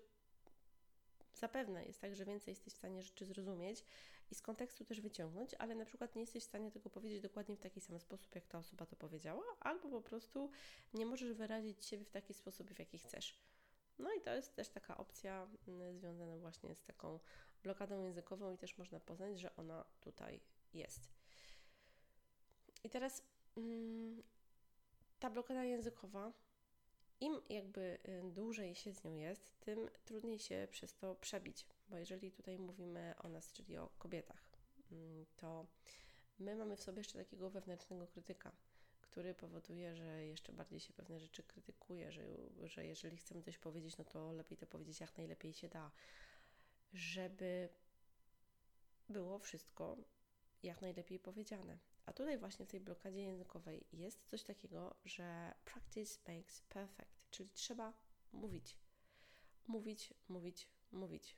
zapewne 1.37 1.85
jest 1.85 2.01
tak, 2.01 2.15
że 2.15 2.25
więcej 2.25 2.51
jesteś 2.51 2.73
w 2.73 2.77
stanie 2.77 3.03
rzeczy 3.03 3.25
zrozumieć 3.25 3.83
i 4.31 4.35
z 4.35 4.41
kontekstu 4.41 4.85
też 4.85 5.01
wyciągnąć, 5.01 5.53
ale 5.53 5.75
na 5.75 5.85
przykład 5.85 6.15
nie 6.15 6.21
jesteś 6.21 6.43
w 6.43 6.47
stanie 6.47 6.71
tego 6.71 6.89
powiedzieć 6.89 7.21
dokładnie 7.21 7.55
w 7.55 7.59
taki 7.59 7.81
sam 7.81 7.99
sposób, 7.99 8.35
jak 8.35 8.47
ta 8.47 8.57
osoba 8.57 8.85
to 8.85 8.95
powiedziała, 8.95 9.43
albo 9.59 9.89
po 9.89 10.01
prostu 10.01 10.49
nie 10.93 11.05
możesz 11.05 11.33
wyrazić 11.33 11.85
siebie 11.85 12.05
w 12.05 12.11
taki 12.11 12.33
sposób, 12.33 12.71
w 12.71 12.79
jaki 12.79 12.99
chcesz. 12.99 13.39
No 13.99 14.13
i 14.13 14.21
to 14.21 14.35
jest 14.35 14.55
też 14.55 14.69
taka 14.69 14.97
opcja 14.97 15.47
mm, 15.67 15.97
związana 15.97 16.37
właśnie 16.37 16.75
z 16.75 16.83
taką 16.83 17.19
blokadą 17.63 18.03
językową 18.03 18.51
i 18.51 18.57
też 18.57 18.77
można 18.77 18.99
poznać, 18.99 19.39
że 19.39 19.55
ona 19.55 19.85
tutaj 20.01 20.41
jest. 20.73 21.09
I 22.83 22.89
teraz 22.89 23.21
mm, 23.57 24.23
ta 25.19 25.29
blokada 25.29 25.63
językowa, 25.63 26.33
im 27.21 27.41
jakby 27.49 27.97
y, 28.07 28.31
dłużej 28.31 28.75
się 28.75 28.93
z 28.93 29.03
nią 29.03 29.15
jest, 29.15 29.59
tym 29.59 29.89
trudniej 30.05 30.39
się 30.39 30.67
przez 30.71 30.95
to 30.95 31.15
przebić. 31.15 31.65
Bo 31.89 31.97
jeżeli 31.97 32.31
tutaj 32.31 32.57
mówimy 32.59 33.13
o 33.17 33.29
nas, 33.29 33.51
czyli 33.51 33.77
o 33.77 33.89
kobietach, 33.97 34.49
mm, 34.91 35.25
to 35.35 35.67
my 36.39 36.55
mamy 36.55 36.75
w 36.75 36.81
sobie 36.81 36.97
jeszcze 36.97 37.19
takiego 37.19 37.49
wewnętrznego 37.49 38.07
krytyka, 38.07 38.51
który 39.01 39.33
powoduje, 39.33 39.95
że 39.95 40.25
jeszcze 40.25 40.53
bardziej 40.53 40.79
się 40.79 40.93
pewne 40.93 41.19
rzeczy 41.19 41.43
krytykuje, 41.43 42.11
że, 42.11 42.23
że 42.63 42.85
jeżeli 42.85 43.17
chcemy 43.17 43.41
coś 43.41 43.57
powiedzieć, 43.57 43.97
no 43.97 44.05
to 44.05 44.31
lepiej 44.31 44.57
to 44.57 44.67
powiedzieć 44.67 44.99
jak 44.99 45.17
najlepiej 45.17 45.53
się 45.53 45.69
da, 45.69 45.91
żeby 46.93 47.69
było 49.09 49.39
wszystko 49.39 49.97
jak 50.63 50.81
najlepiej 50.81 51.19
powiedziane. 51.19 51.77
A 52.05 52.13
tutaj 52.13 52.37
właśnie 52.37 52.65
w 52.65 52.69
tej 52.69 52.79
blokadzie 52.79 53.19
językowej 53.19 53.85
jest 53.93 54.25
coś 54.25 54.43
takiego, 54.43 54.95
że 55.05 55.53
practice 55.65 56.19
makes 56.27 56.61
perfect, 56.61 57.29
czyli 57.31 57.49
trzeba 57.49 57.93
mówić. 58.31 58.77
Mówić, 59.67 60.13
mówić, 60.27 60.69
mówić. 60.91 61.37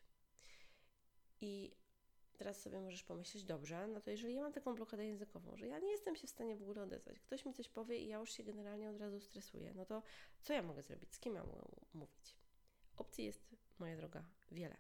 I 1.42 1.72
teraz 2.38 2.62
sobie 2.62 2.82
możesz 2.82 3.04
pomyśleć, 3.04 3.44
dobrze, 3.44 3.88
no 3.88 4.02
to 4.02 4.12
jeżeli 4.12 4.34
ja 4.34 4.42
mam 4.42 4.54
taką 4.54 4.76
blokadę 4.76 5.06
językową, 5.06 5.58
że 5.58 5.68
ja 5.68 5.80
nie 5.80 5.92
jestem 5.92 6.16
się 6.16 6.28
w 6.28 6.30
stanie 6.30 6.56
w 6.56 6.62
ogóle 6.62 6.82
odezwać, 6.82 7.20
ktoś 7.20 7.46
mi 7.46 7.54
coś 7.54 7.70
powie 7.70 7.98
i 7.98 8.08
ja 8.08 8.18
już 8.18 8.32
się 8.32 8.44
generalnie 8.44 8.90
od 8.90 8.98
razu 8.98 9.20
stresuję, 9.20 9.74
no 9.74 9.86
to 9.86 10.04
co 10.42 10.54
ja 10.54 10.62
mogę 10.62 10.84
zrobić? 10.84 11.14
Z 11.14 11.20
kim 11.20 11.36
ja 11.36 11.44
mogę 11.44 11.62
mówić? 11.94 12.36
Opcji 12.98 13.26
jest, 13.26 13.56
moja 13.80 13.98
droga, 13.98 14.26
wiele. 14.52 14.78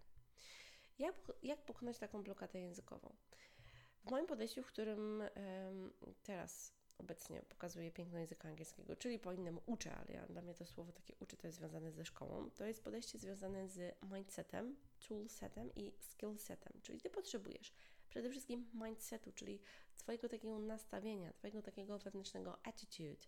Jak, 1.00 1.16
jak 1.44 1.66
pokonać 1.66 1.98
taką 1.98 2.24
blokadę 2.24 2.60
językową? 2.60 3.16
W 4.08 4.12
moim 4.12 4.28
podejściu, 4.28 4.64
w 4.64 4.68
którym 4.68 5.24
teraz 6.24 6.74
obecnie 6.98 7.42
pokazuję 7.50 7.92
piękno 7.92 8.20
języka 8.20 8.50
angielskiego, 8.50 8.96
czyli 8.96 9.20
po 9.20 9.34
innemu 9.34 9.62
uczę, 9.66 9.96
ale 9.96 10.14
ja, 10.14 10.26
dla 10.26 10.42
mnie 10.42 10.54
to 10.54 10.66
słowo 10.66 10.92
takie 10.92 11.16
uczy 11.20 11.38
to 11.38 11.48
jest 11.48 11.58
związane 11.58 11.92
ze 11.92 12.06
szkołą, 12.06 12.52
to 12.52 12.66
jest 12.66 12.84
podejście 12.84 13.18
związane 13.18 13.68
z 13.68 13.96
mindsetem, 14.12 14.76
toolsetem 15.08 15.76
i 15.76 15.94
skillsetem, 16.00 16.74
czyli 16.82 17.02
Ty 17.02 17.10
potrzebujesz 17.10 17.74
przede 18.10 18.30
wszystkim 18.30 18.70
mindsetu, 18.74 19.32
czyli 19.32 19.60
Twojego 19.98 20.30
takiego 20.30 20.60
nastawienia, 20.60 21.34
Twojego 21.34 21.62
takiego 21.62 22.00
wewnętrznego 22.00 22.66
attitude. 22.66 23.26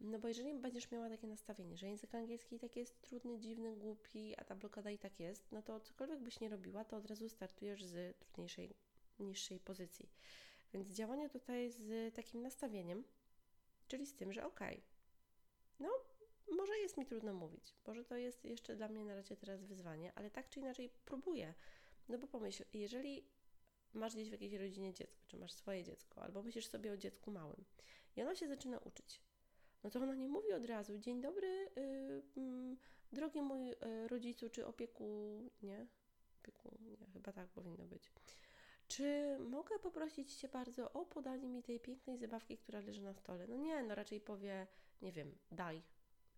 No 0.00 0.18
bo 0.18 0.28
jeżeli 0.28 0.54
będziesz 0.54 0.90
miała 0.90 1.08
takie 1.08 1.26
nastawienie, 1.26 1.76
że 1.76 1.88
język 1.88 2.14
angielski 2.14 2.58
tak 2.58 2.76
jest 2.76 3.00
trudny, 3.00 3.38
dziwny, 3.38 3.76
głupi, 3.76 4.34
a 4.36 4.44
ta 4.44 4.54
blokada 4.54 4.90
i 4.90 4.98
tak 4.98 5.20
jest, 5.20 5.52
no 5.52 5.62
to 5.62 5.80
cokolwiek 5.80 6.20
byś 6.20 6.40
nie 6.40 6.48
robiła, 6.48 6.84
to 6.84 6.96
od 6.96 7.06
razu 7.06 7.28
startujesz 7.28 7.84
z 7.84 8.18
trudniejszej 8.18 8.74
niższej 9.18 9.60
pozycji. 9.60 10.10
Więc 10.72 10.90
działanie 10.90 11.28
tutaj 11.28 11.70
z 11.70 12.14
takim 12.14 12.42
nastawieniem, 12.42 13.04
czyli 13.88 14.06
z 14.06 14.14
tym, 14.14 14.32
że 14.32 14.46
okej, 14.46 14.82
no 15.80 15.88
może 16.52 16.78
jest 16.78 16.96
mi 16.96 17.06
trudno 17.06 17.34
mówić, 17.34 17.74
może 17.86 18.04
to 18.04 18.16
jest 18.16 18.44
jeszcze 18.44 18.76
dla 18.76 18.88
mnie 18.88 19.04
na 19.04 19.14
razie 19.14 19.36
teraz 19.36 19.64
wyzwanie, 19.64 20.12
ale 20.14 20.30
tak 20.30 20.48
czy 20.48 20.60
inaczej 20.60 20.90
próbuję. 21.04 21.54
No 22.08 22.18
bo 22.18 22.26
pomyśl, 22.26 22.64
jeżeli 22.72 23.24
masz 23.92 24.14
gdzieś 24.14 24.28
w 24.28 24.32
jakiejś 24.32 24.52
rodzinie 24.52 24.94
dziecko, 24.94 25.22
czy 25.26 25.36
masz 25.36 25.52
swoje 25.52 25.84
dziecko, 25.84 26.22
albo 26.22 26.42
myślisz 26.42 26.66
sobie 26.66 26.92
o 26.92 26.96
dziecku 26.96 27.30
małym 27.30 27.64
i 28.16 28.22
ono 28.22 28.34
się 28.34 28.48
zaczyna 28.48 28.78
uczyć, 28.78 29.22
no 29.84 29.90
to 29.90 30.00
ono 30.00 30.14
nie 30.14 30.28
mówi 30.28 30.52
od 30.52 30.66
razu, 30.66 30.98
dzień 30.98 31.20
dobry, 31.20 31.70
yy, 32.36 32.76
drogi 33.12 33.42
mój 33.42 33.66
yy, 33.66 34.08
rodzicu, 34.08 34.50
czy 34.50 34.66
opieku, 34.66 35.40
nie? 35.62 35.86
Opieku, 36.42 36.78
nie, 36.80 36.96
chyba 37.12 37.32
tak 37.32 37.48
powinno 37.48 37.84
być. 37.84 38.12
Czy 38.88 39.38
mogę 39.38 39.78
poprosić 39.78 40.34
Cię 40.34 40.48
bardzo 40.48 40.92
o 40.92 41.04
podanie 41.06 41.48
mi 41.48 41.62
tej 41.62 41.80
pięknej 41.80 42.18
zabawki, 42.18 42.58
która 42.58 42.80
leży 42.80 43.02
na 43.02 43.14
stole? 43.14 43.46
No 43.46 43.56
nie, 43.56 43.82
no 43.82 43.94
raczej 43.94 44.20
powie, 44.20 44.66
nie 45.02 45.12
wiem, 45.12 45.38
daj, 45.50 45.82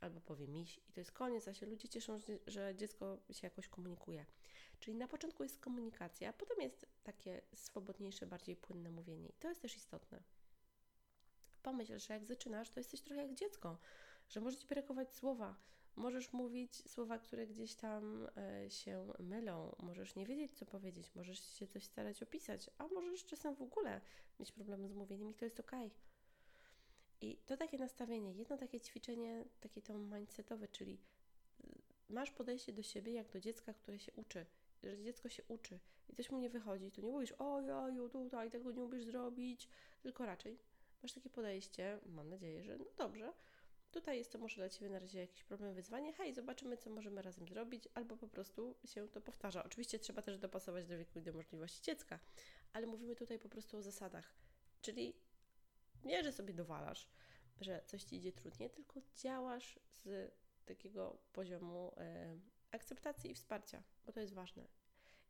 albo 0.00 0.20
powie 0.20 0.48
miś 0.48 0.78
i 0.78 0.92
to 0.92 1.00
jest 1.00 1.12
koniec, 1.12 1.48
a 1.48 1.54
się 1.54 1.66
ludzie 1.66 1.88
cieszą, 1.88 2.18
że 2.46 2.74
dziecko 2.74 3.18
się 3.30 3.46
jakoś 3.46 3.68
komunikuje. 3.68 4.26
Czyli 4.80 4.96
na 4.96 5.08
początku 5.08 5.42
jest 5.42 5.58
komunikacja, 5.58 6.28
a 6.28 6.32
potem 6.32 6.60
jest 6.60 6.86
takie 7.02 7.42
swobodniejsze, 7.54 8.26
bardziej 8.26 8.56
płynne 8.56 8.90
mówienie 8.90 9.28
i 9.28 9.32
to 9.32 9.48
jest 9.48 9.62
też 9.62 9.76
istotne. 9.76 10.22
Pomyśl, 11.62 11.98
że 11.98 12.14
jak 12.14 12.24
zaczynasz, 12.24 12.70
to 12.70 12.80
jesteś 12.80 13.00
trochę 13.00 13.22
jak 13.22 13.34
dziecko, 13.34 13.78
że 14.28 14.40
możecie 14.40 14.66
brakować 14.66 15.14
słowa, 15.14 15.56
Możesz 15.96 16.32
mówić 16.32 16.90
słowa, 16.90 17.18
które 17.18 17.46
gdzieś 17.46 17.74
tam 17.74 18.28
e, 18.36 18.70
się 18.70 19.12
mylą, 19.18 19.76
możesz 19.78 20.16
nie 20.16 20.26
wiedzieć, 20.26 20.52
co 20.58 20.66
powiedzieć, 20.66 21.14
możesz 21.14 21.58
się 21.58 21.66
coś 21.66 21.84
starać 21.84 22.22
opisać, 22.22 22.70
a 22.78 22.88
możesz 22.88 23.24
czasem 23.24 23.54
w 23.54 23.62
ogóle 23.62 24.00
mieć 24.40 24.52
problemy 24.52 24.88
z 24.88 24.94
mówieniem 24.94 25.30
i 25.30 25.34
to 25.34 25.44
jest 25.44 25.60
ok. 25.60 25.72
I 27.20 27.36
to 27.46 27.56
takie 27.56 27.78
nastawienie, 27.78 28.32
jedno 28.32 28.56
takie 28.56 28.80
ćwiczenie, 28.80 29.44
takie 29.60 29.82
to 29.82 29.98
mindsetowe, 29.98 30.68
czyli 30.68 30.98
masz 32.08 32.30
podejście 32.30 32.72
do 32.72 32.82
siebie 32.82 33.12
jak 33.12 33.30
do 33.30 33.40
dziecka, 33.40 33.74
które 33.74 33.98
się 33.98 34.12
uczy. 34.12 34.46
Że 34.82 35.02
dziecko 35.02 35.28
się 35.28 35.42
uczy 35.48 35.78
i 36.08 36.14
coś 36.14 36.30
mu 36.30 36.38
nie 36.38 36.50
wychodzi, 36.50 36.90
to 36.90 37.02
nie 37.02 37.12
mówisz, 37.12 37.32
o 37.32 37.60
jaju, 37.60 38.08
tutaj 38.08 38.50
tego 38.50 38.70
nie 38.70 38.84
umiesz 38.84 39.04
zrobić, 39.04 39.68
tylko 40.02 40.26
raczej 40.26 40.58
masz 41.02 41.12
takie 41.12 41.30
podejście, 41.30 41.98
mam 42.06 42.28
nadzieję, 42.28 42.64
że 42.64 42.78
no 42.78 42.84
dobrze, 42.96 43.32
Tutaj 43.96 44.18
jest 44.18 44.32
to 44.32 44.38
może 44.38 44.56
dla 44.56 44.68
Ciebie 44.68 44.90
na 44.90 44.98
razie 44.98 45.20
jakiś 45.20 45.44
problem, 45.44 45.74
wyzwanie. 45.74 46.12
Hej, 46.12 46.34
zobaczymy, 46.34 46.76
co 46.76 46.90
możemy 46.90 47.22
razem 47.22 47.48
zrobić, 47.48 47.88
albo 47.94 48.16
po 48.16 48.28
prostu 48.28 48.74
się 48.84 49.08
to 49.08 49.20
powtarza. 49.20 49.64
Oczywiście 49.64 49.98
trzeba 49.98 50.22
też 50.22 50.38
dopasować 50.38 50.86
do 50.86 50.98
wieku 50.98 51.18
i 51.18 51.22
do 51.22 51.32
możliwości 51.32 51.82
dziecka, 51.82 52.18
ale 52.72 52.86
mówimy 52.86 53.16
tutaj 53.16 53.38
po 53.38 53.48
prostu 53.48 53.76
o 53.76 53.82
zasadach. 53.82 54.34
Czyli 54.82 55.16
nie, 56.04 56.24
że 56.24 56.32
sobie 56.32 56.54
dowalasz, 56.54 57.08
że 57.60 57.82
coś 57.86 58.02
Ci 58.02 58.16
idzie 58.16 58.32
trudniej, 58.32 58.70
tylko 58.70 59.00
działasz 59.14 59.78
z 59.88 60.34
takiego 60.64 61.18
poziomu 61.32 61.92
e, 61.96 62.38
akceptacji 62.70 63.30
i 63.30 63.34
wsparcia, 63.34 63.82
bo 64.06 64.12
to 64.12 64.20
jest 64.20 64.34
ważne. 64.34 64.66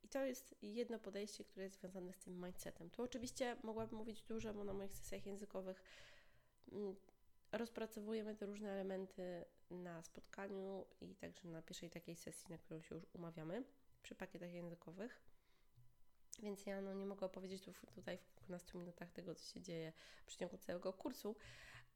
I 0.05 0.09
to 0.09 0.25
jest 0.25 0.55
jedno 0.63 0.99
podejście, 0.99 1.45
które 1.45 1.65
jest 1.65 1.81
związane 1.81 2.13
z 2.13 2.19
tym 2.19 2.45
mindsetem. 2.45 2.91
Tu 2.91 3.03
oczywiście 3.03 3.57
mogłabym 3.63 3.99
mówić 3.99 4.23
dużo, 4.23 4.55
bo 4.55 4.65
na 4.65 4.73
moich 4.73 4.93
sesjach 4.93 5.27
językowych 5.27 5.83
mm, 6.73 6.97
Rozpracowujemy 7.57 8.35
te 8.35 8.47
różne 8.47 8.71
elementy 8.71 9.45
na 9.71 10.03
spotkaniu 10.03 10.87
i 11.01 11.15
także 11.15 11.49
na 11.49 11.63
pierwszej 11.63 11.91
takiej 11.91 12.17
sesji, 12.17 12.51
na 12.51 12.59
którą 12.59 12.81
się 12.83 12.95
już 12.95 13.07
umawiamy 13.13 13.65
przy 14.03 14.15
pakietach 14.15 14.53
językowych. 14.53 15.23
Więc 16.43 16.67
ja 16.67 16.81
no, 16.81 16.93
nie 16.93 17.07
mogę 17.07 17.27
opowiedzieć 17.27 17.63
tu, 17.63 17.73
tutaj 17.95 18.19
w 18.19 18.35
kilkunastu 18.35 18.79
minutach 18.79 19.11
tego, 19.11 19.35
co 19.35 19.53
się 19.53 19.61
dzieje 19.61 19.93
w 20.23 20.27
przeciągu 20.27 20.59
całego 20.59 20.93
kursu, 20.93 21.37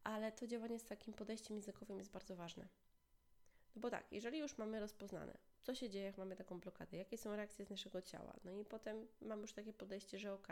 ale 0.04 0.32
to 0.32 0.46
działanie 0.46 0.78
z 0.78 0.84
takim 0.84 1.14
podejściem 1.14 1.56
językowym 1.56 1.98
jest 1.98 2.10
bardzo 2.10 2.36
ważne. 2.36 2.68
No 3.76 3.80
bo 3.80 3.90
tak, 3.90 4.12
jeżeli 4.12 4.38
już 4.38 4.58
mamy 4.58 4.80
rozpoznane, 4.80 5.38
co 5.62 5.74
się 5.74 5.90
dzieje, 5.90 6.04
jak 6.04 6.18
mamy 6.18 6.36
taką 6.36 6.60
blokadę, 6.60 6.96
jakie 6.96 7.18
są 7.18 7.36
reakcje 7.36 7.64
z 7.64 7.70
naszego 7.70 8.02
ciała, 8.02 8.36
no 8.44 8.52
i 8.52 8.64
potem 8.64 9.06
mamy 9.20 9.42
już 9.42 9.52
takie 9.52 9.72
podejście, 9.72 10.18
że 10.18 10.32
ok, 10.32 10.48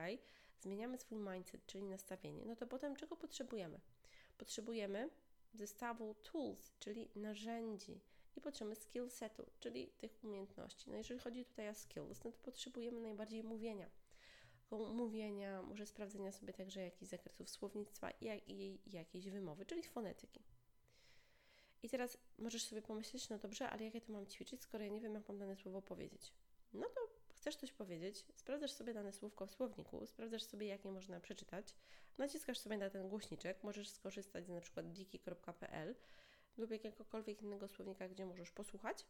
zmieniamy 0.61 0.99
swój 0.99 1.19
mindset, 1.19 1.67
czyli 1.67 1.85
nastawienie, 1.85 2.47
no 2.47 2.57
to 2.57 2.67
potem 2.67 2.97
czego 2.97 3.17
potrzebujemy? 3.17 3.81
Potrzebujemy 4.39 5.11
zestawu 5.55 6.15
tools, 6.15 6.73
czyli 6.79 7.11
narzędzi 7.15 8.01
i 8.37 8.41
potrzebujemy 8.41 8.77
skill 8.81 9.11
setu, 9.11 9.47
czyli 9.61 9.87
tych 9.87 10.25
umiejętności. 10.25 10.91
No 10.91 10.97
jeżeli 10.97 11.21
chodzi 11.21 11.45
tutaj 11.45 11.69
o 11.69 11.75
skills, 11.75 12.25
no 12.25 12.33
to 12.33 12.39
potrzebujemy 12.39 13.01
najbardziej 13.01 13.45
mówienia. 13.45 13.91
Mówienia, 14.71 15.63
może 15.63 15.87
sprawdzenia 15.87 16.33
sobie 16.33 16.53
także 16.53 16.81
jakichś 16.81 17.11
zakresów 17.11 17.51
słownictwa 17.51 18.11
i, 18.11 18.27
i, 18.47 18.89
i 18.89 18.91
jakiejś 18.93 19.29
wymowy, 19.29 19.67
czyli 19.67 19.83
fonetyki. 19.83 20.43
I 21.83 21.89
teraz 21.89 22.19
możesz 22.39 22.65
sobie 22.65 22.83
pomyśleć, 22.83 23.29
no 23.29 23.39
dobrze, 23.39 23.71
ale 23.71 23.85
jak 23.85 23.95
ja 23.95 24.01
to 24.01 24.13
mam 24.13 24.27
ćwiczyć, 24.27 24.63
skoro 24.63 24.85
ja 24.85 24.91
nie 24.91 25.01
wiem, 25.01 25.15
jak 25.15 25.29
mam 25.29 25.39
dane 25.39 25.57
słowo 25.57 25.83
powiedzieć? 25.83 26.33
No 26.73 26.87
to 26.89 27.01
chcesz 27.41 27.57
coś 27.57 27.73
powiedzieć, 27.73 28.25
sprawdzasz 28.35 28.73
sobie 28.73 28.95
dane 28.95 29.13
słówko 29.13 29.47
w 29.47 29.51
słowniku, 29.51 30.07
sprawdzasz 30.07 30.43
sobie, 30.43 30.67
jak 30.67 30.85
je 30.85 30.93
można 30.93 31.21
przeczytać, 31.21 31.75
naciskasz 32.19 32.59
sobie 32.59 32.79
na 32.79 32.91
ten 32.91 33.09
głośniczek, 33.09 33.65
możesz 33.65 33.89
skorzystać 33.89 34.47
z 34.47 34.61
przykład 34.61 34.93
diki.pl 34.93 35.95
lub 36.57 36.71
jakiegokolwiek 36.71 37.43
innego 37.43 37.69
słownika, 37.69 38.09
gdzie 38.09 38.27
możesz 38.27 38.51
posłuchać 38.51 39.07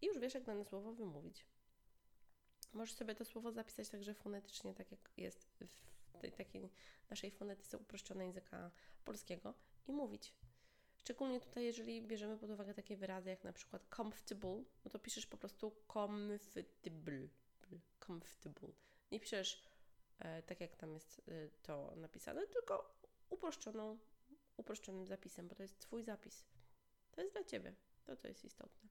i 0.00 0.06
już 0.06 0.18
wiesz, 0.18 0.34
jak 0.34 0.44
dane 0.44 0.64
słowo 0.64 0.92
wymówić. 0.92 1.46
Możesz 2.72 2.94
sobie 2.94 3.14
to 3.14 3.24
słowo 3.24 3.52
zapisać 3.52 3.88
także 3.88 4.14
fonetycznie, 4.14 4.74
tak 4.74 4.90
jak 4.90 5.10
jest 5.16 5.64
w 6.14 6.18
tej 6.18 6.32
takiej 6.32 6.70
naszej 7.10 7.30
fonetyce 7.30 7.78
uproszczonej 7.78 8.26
języka 8.26 8.70
polskiego 9.04 9.54
i 9.86 9.92
mówić. 9.92 10.34
Szczególnie 11.04 11.40
tutaj, 11.40 11.64
jeżeli 11.64 12.02
bierzemy 12.02 12.38
pod 12.38 12.50
uwagę 12.50 12.74
takie 12.74 12.96
wyrazy 12.96 13.30
jak 13.30 13.44
na 13.44 13.52
przykład 13.52 13.86
comfortable, 13.96 14.64
no 14.84 14.90
to 14.90 14.98
piszesz 14.98 15.26
po 15.26 15.36
prostu 15.36 15.72
comfortable. 15.92 17.28
Comfortable. 18.06 18.68
Nie 19.12 19.20
piszesz 19.20 19.62
e, 20.18 20.42
tak, 20.42 20.60
jak 20.60 20.76
tam 20.76 20.94
jest 20.94 21.22
e, 21.28 21.48
to 21.62 21.92
napisane, 21.96 22.46
tylko 22.46 22.98
uproszczoną, 23.30 23.98
uproszczonym 24.56 25.06
zapisem, 25.06 25.48
bo 25.48 25.54
to 25.54 25.62
jest 25.62 25.78
Twój 25.78 26.02
zapis. 26.02 26.44
To 27.10 27.20
jest 27.20 27.34
dla 27.34 27.44
Ciebie. 27.44 27.74
To, 28.04 28.16
co 28.16 28.28
jest 28.28 28.44
istotne. 28.44 28.88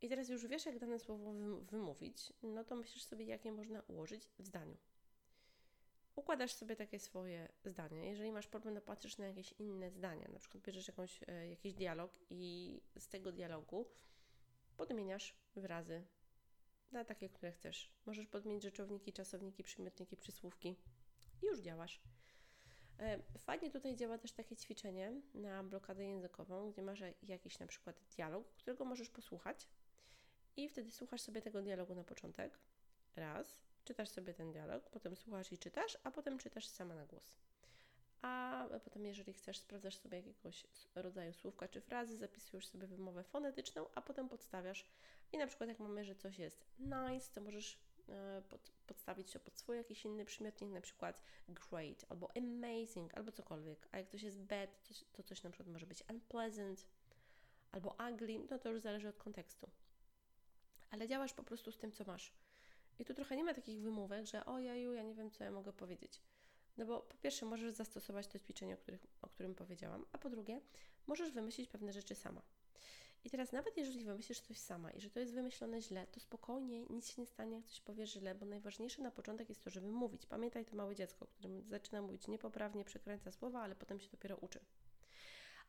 I 0.00 0.08
teraz 0.08 0.28
już 0.28 0.46
wiesz, 0.46 0.66
jak 0.66 0.78
dane 0.78 0.98
słowo 0.98 1.32
wymówić, 1.62 2.32
no 2.42 2.64
to 2.64 2.76
myślisz 2.76 3.04
sobie, 3.04 3.24
jakie 3.24 3.52
można 3.52 3.82
ułożyć 3.82 4.28
w 4.38 4.44
zdaniu. 4.46 4.76
Układasz 6.18 6.52
sobie 6.52 6.76
takie 6.76 6.98
swoje 6.98 7.48
zdanie. 7.64 8.08
Jeżeli 8.08 8.32
masz 8.32 8.46
problem, 8.46 8.74
to 8.74 8.80
patrzysz 8.80 9.18
na 9.18 9.26
jakieś 9.26 9.52
inne 9.52 9.90
zdania. 9.90 10.28
Na 10.32 10.38
przykład 10.38 10.64
bierzesz 10.64 10.88
jakąś, 10.88 11.20
e, 11.26 11.48
jakiś 11.48 11.74
dialog 11.74 12.18
i 12.30 12.80
z 12.98 13.08
tego 13.08 13.32
dialogu 13.32 13.86
podmieniasz 14.76 15.34
wyrazy 15.56 16.02
na 16.92 17.04
takie, 17.04 17.28
które 17.28 17.52
chcesz. 17.52 17.90
Możesz 18.06 18.26
podmienić 18.26 18.62
rzeczowniki, 18.62 19.12
czasowniki, 19.12 19.62
przymiotniki, 19.62 20.16
przysłówki 20.16 20.76
i 21.42 21.46
już 21.46 21.60
działasz. 21.60 22.00
E, 22.98 23.18
fajnie 23.38 23.70
tutaj 23.70 23.96
działa 23.96 24.18
też 24.18 24.32
takie 24.32 24.56
ćwiczenie 24.56 25.12
na 25.34 25.64
blokadę 25.64 26.04
językową, 26.04 26.70
gdzie 26.70 26.82
masz 26.82 27.02
jakiś 27.22 27.58
na 27.58 27.66
przykład 27.66 28.00
dialog, 28.16 28.48
którego 28.48 28.84
możesz 28.84 29.10
posłuchać 29.10 29.68
i 30.56 30.68
wtedy 30.68 30.90
słuchasz 30.90 31.20
sobie 31.20 31.42
tego 31.42 31.62
dialogu 31.62 31.94
na 31.94 32.04
początek, 32.04 32.58
raz, 33.16 33.67
czytasz 33.88 34.08
sobie 34.08 34.34
ten 34.34 34.52
dialog, 34.52 34.90
potem 34.90 35.16
słuchasz 35.16 35.52
i 35.52 35.58
czytasz, 35.58 35.98
a 36.04 36.10
potem 36.10 36.38
czytasz 36.38 36.66
sama 36.66 36.94
na 36.94 37.06
głos. 37.06 37.38
A 38.22 38.64
potem, 38.84 39.06
jeżeli 39.06 39.32
chcesz, 39.32 39.58
sprawdzasz 39.58 39.96
sobie 39.96 40.16
jakiegoś 40.16 40.66
rodzaju 40.94 41.32
słówka 41.32 41.68
czy 41.68 41.80
frazy, 41.80 42.16
zapisujesz 42.16 42.66
sobie 42.66 42.86
wymowę 42.86 43.24
fonetyczną, 43.24 43.86
a 43.94 44.02
potem 44.02 44.28
podstawiasz. 44.28 44.86
I 45.32 45.38
na 45.38 45.46
przykład, 45.46 45.68
jak 45.68 45.78
mamy, 45.78 46.04
że 46.04 46.14
coś 46.14 46.38
jest 46.38 46.64
nice, 46.78 47.32
to 47.34 47.40
możesz 47.40 47.78
e, 48.08 48.42
pod, 48.48 48.70
podstawić 48.86 49.32
to 49.32 49.40
pod 49.40 49.58
swój 49.58 49.76
jakiś 49.76 50.04
inny 50.04 50.24
przymiotnik, 50.24 50.70
na 50.70 50.80
przykład 50.80 51.22
great 51.48 52.04
albo 52.08 52.30
amazing, 52.36 53.14
albo 53.14 53.32
cokolwiek. 53.32 53.88
A 53.92 53.98
jak 53.98 54.08
coś 54.08 54.22
jest 54.22 54.40
bad, 54.40 54.88
to, 54.88 54.94
to 55.12 55.22
coś 55.22 55.42
na 55.42 55.50
przykład 55.50 55.68
może 55.72 55.86
być 55.86 56.04
unpleasant 56.10 56.86
albo 57.72 57.96
ugly, 58.10 58.46
no 58.50 58.58
to 58.58 58.68
już 58.70 58.80
zależy 58.80 59.08
od 59.08 59.18
kontekstu. 59.18 59.70
Ale 60.90 61.08
działasz 61.08 61.32
po 61.32 61.42
prostu 61.42 61.72
z 61.72 61.78
tym, 61.78 61.92
co 61.92 62.04
masz. 62.04 62.32
I 62.98 63.04
tu 63.04 63.14
trochę 63.14 63.36
nie 63.36 63.44
ma 63.44 63.54
takich 63.54 63.80
wymówek, 63.80 64.26
że 64.26 64.44
ojeju, 64.44 64.92
ja 64.92 65.02
nie 65.02 65.14
wiem, 65.14 65.30
co 65.30 65.44
ja 65.44 65.50
mogę 65.50 65.72
powiedzieć. 65.72 66.22
No 66.76 66.86
bo 66.86 67.00
po 67.00 67.16
pierwsze 67.16 67.46
możesz 67.46 67.72
zastosować 67.72 68.26
to 68.26 68.38
ćwiczenie, 68.38 68.74
o, 68.74 68.76
których, 68.76 69.06
o 69.22 69.28
którym 69.28 69.54
powiedziałam, 69.54 70.04
a 70.12 70.18
po 70.18 70.30
drugie 70.30 70.60
możesz 71.06 71.32
wymyślić 71.32 71.68
pewne 71.68 71.92
rzeczy 71.92 72.14
sama. 72.14 72.42
I 73.24 73.30
teraz 73.30 73.52
nawet 73.52 73.76
jeżeli 73.76 74.04
wymyślisz 74.04 74.40
coś 74.40 74.58
sama 74.58 74.90
i 74.90 75.00
że 75.00 75.10
to 75.10 75.20
jest 75.20 75.34
wymyślone 75.34 75.82
źle, 75.82 76.06
to 76.06 76.20
spokojnie, 76.20 76.84
nic 76.90 77.10
się 77.10 77.20
nie 77.20 77.26
stanie, 77.26 77.56
jak 77.56 77.66
coś 77.66 77.80
powiesz 77.80 78.12
źle, 78.12 78.34
bo 78.34 78.46
najważniejsze 78.46 79.02
na 79.02 79.10
początek 79.10 79.48
jest 79.48 79.64
to, 79.64 79.70
żeby 79.70 79.86
mówić. 79.86 80.26
Pamiętaj 80.26 80.64
to 80.64 80.76
małe 80.76 80.94
dziecko, 80.94 81.26
którym 81.26 81.68
zaczyna 81.68 82.02
mówić 82.02 82.28
niepoprawnie, 82.28 82.84
przekręca 82.84 83.32
słowa, 83.32 83.62
ale 83.62 83.74
potem 83.74 84.00
się 84.00 84.08
dopiero 84.10 84.36
uczy. 84.36 84.60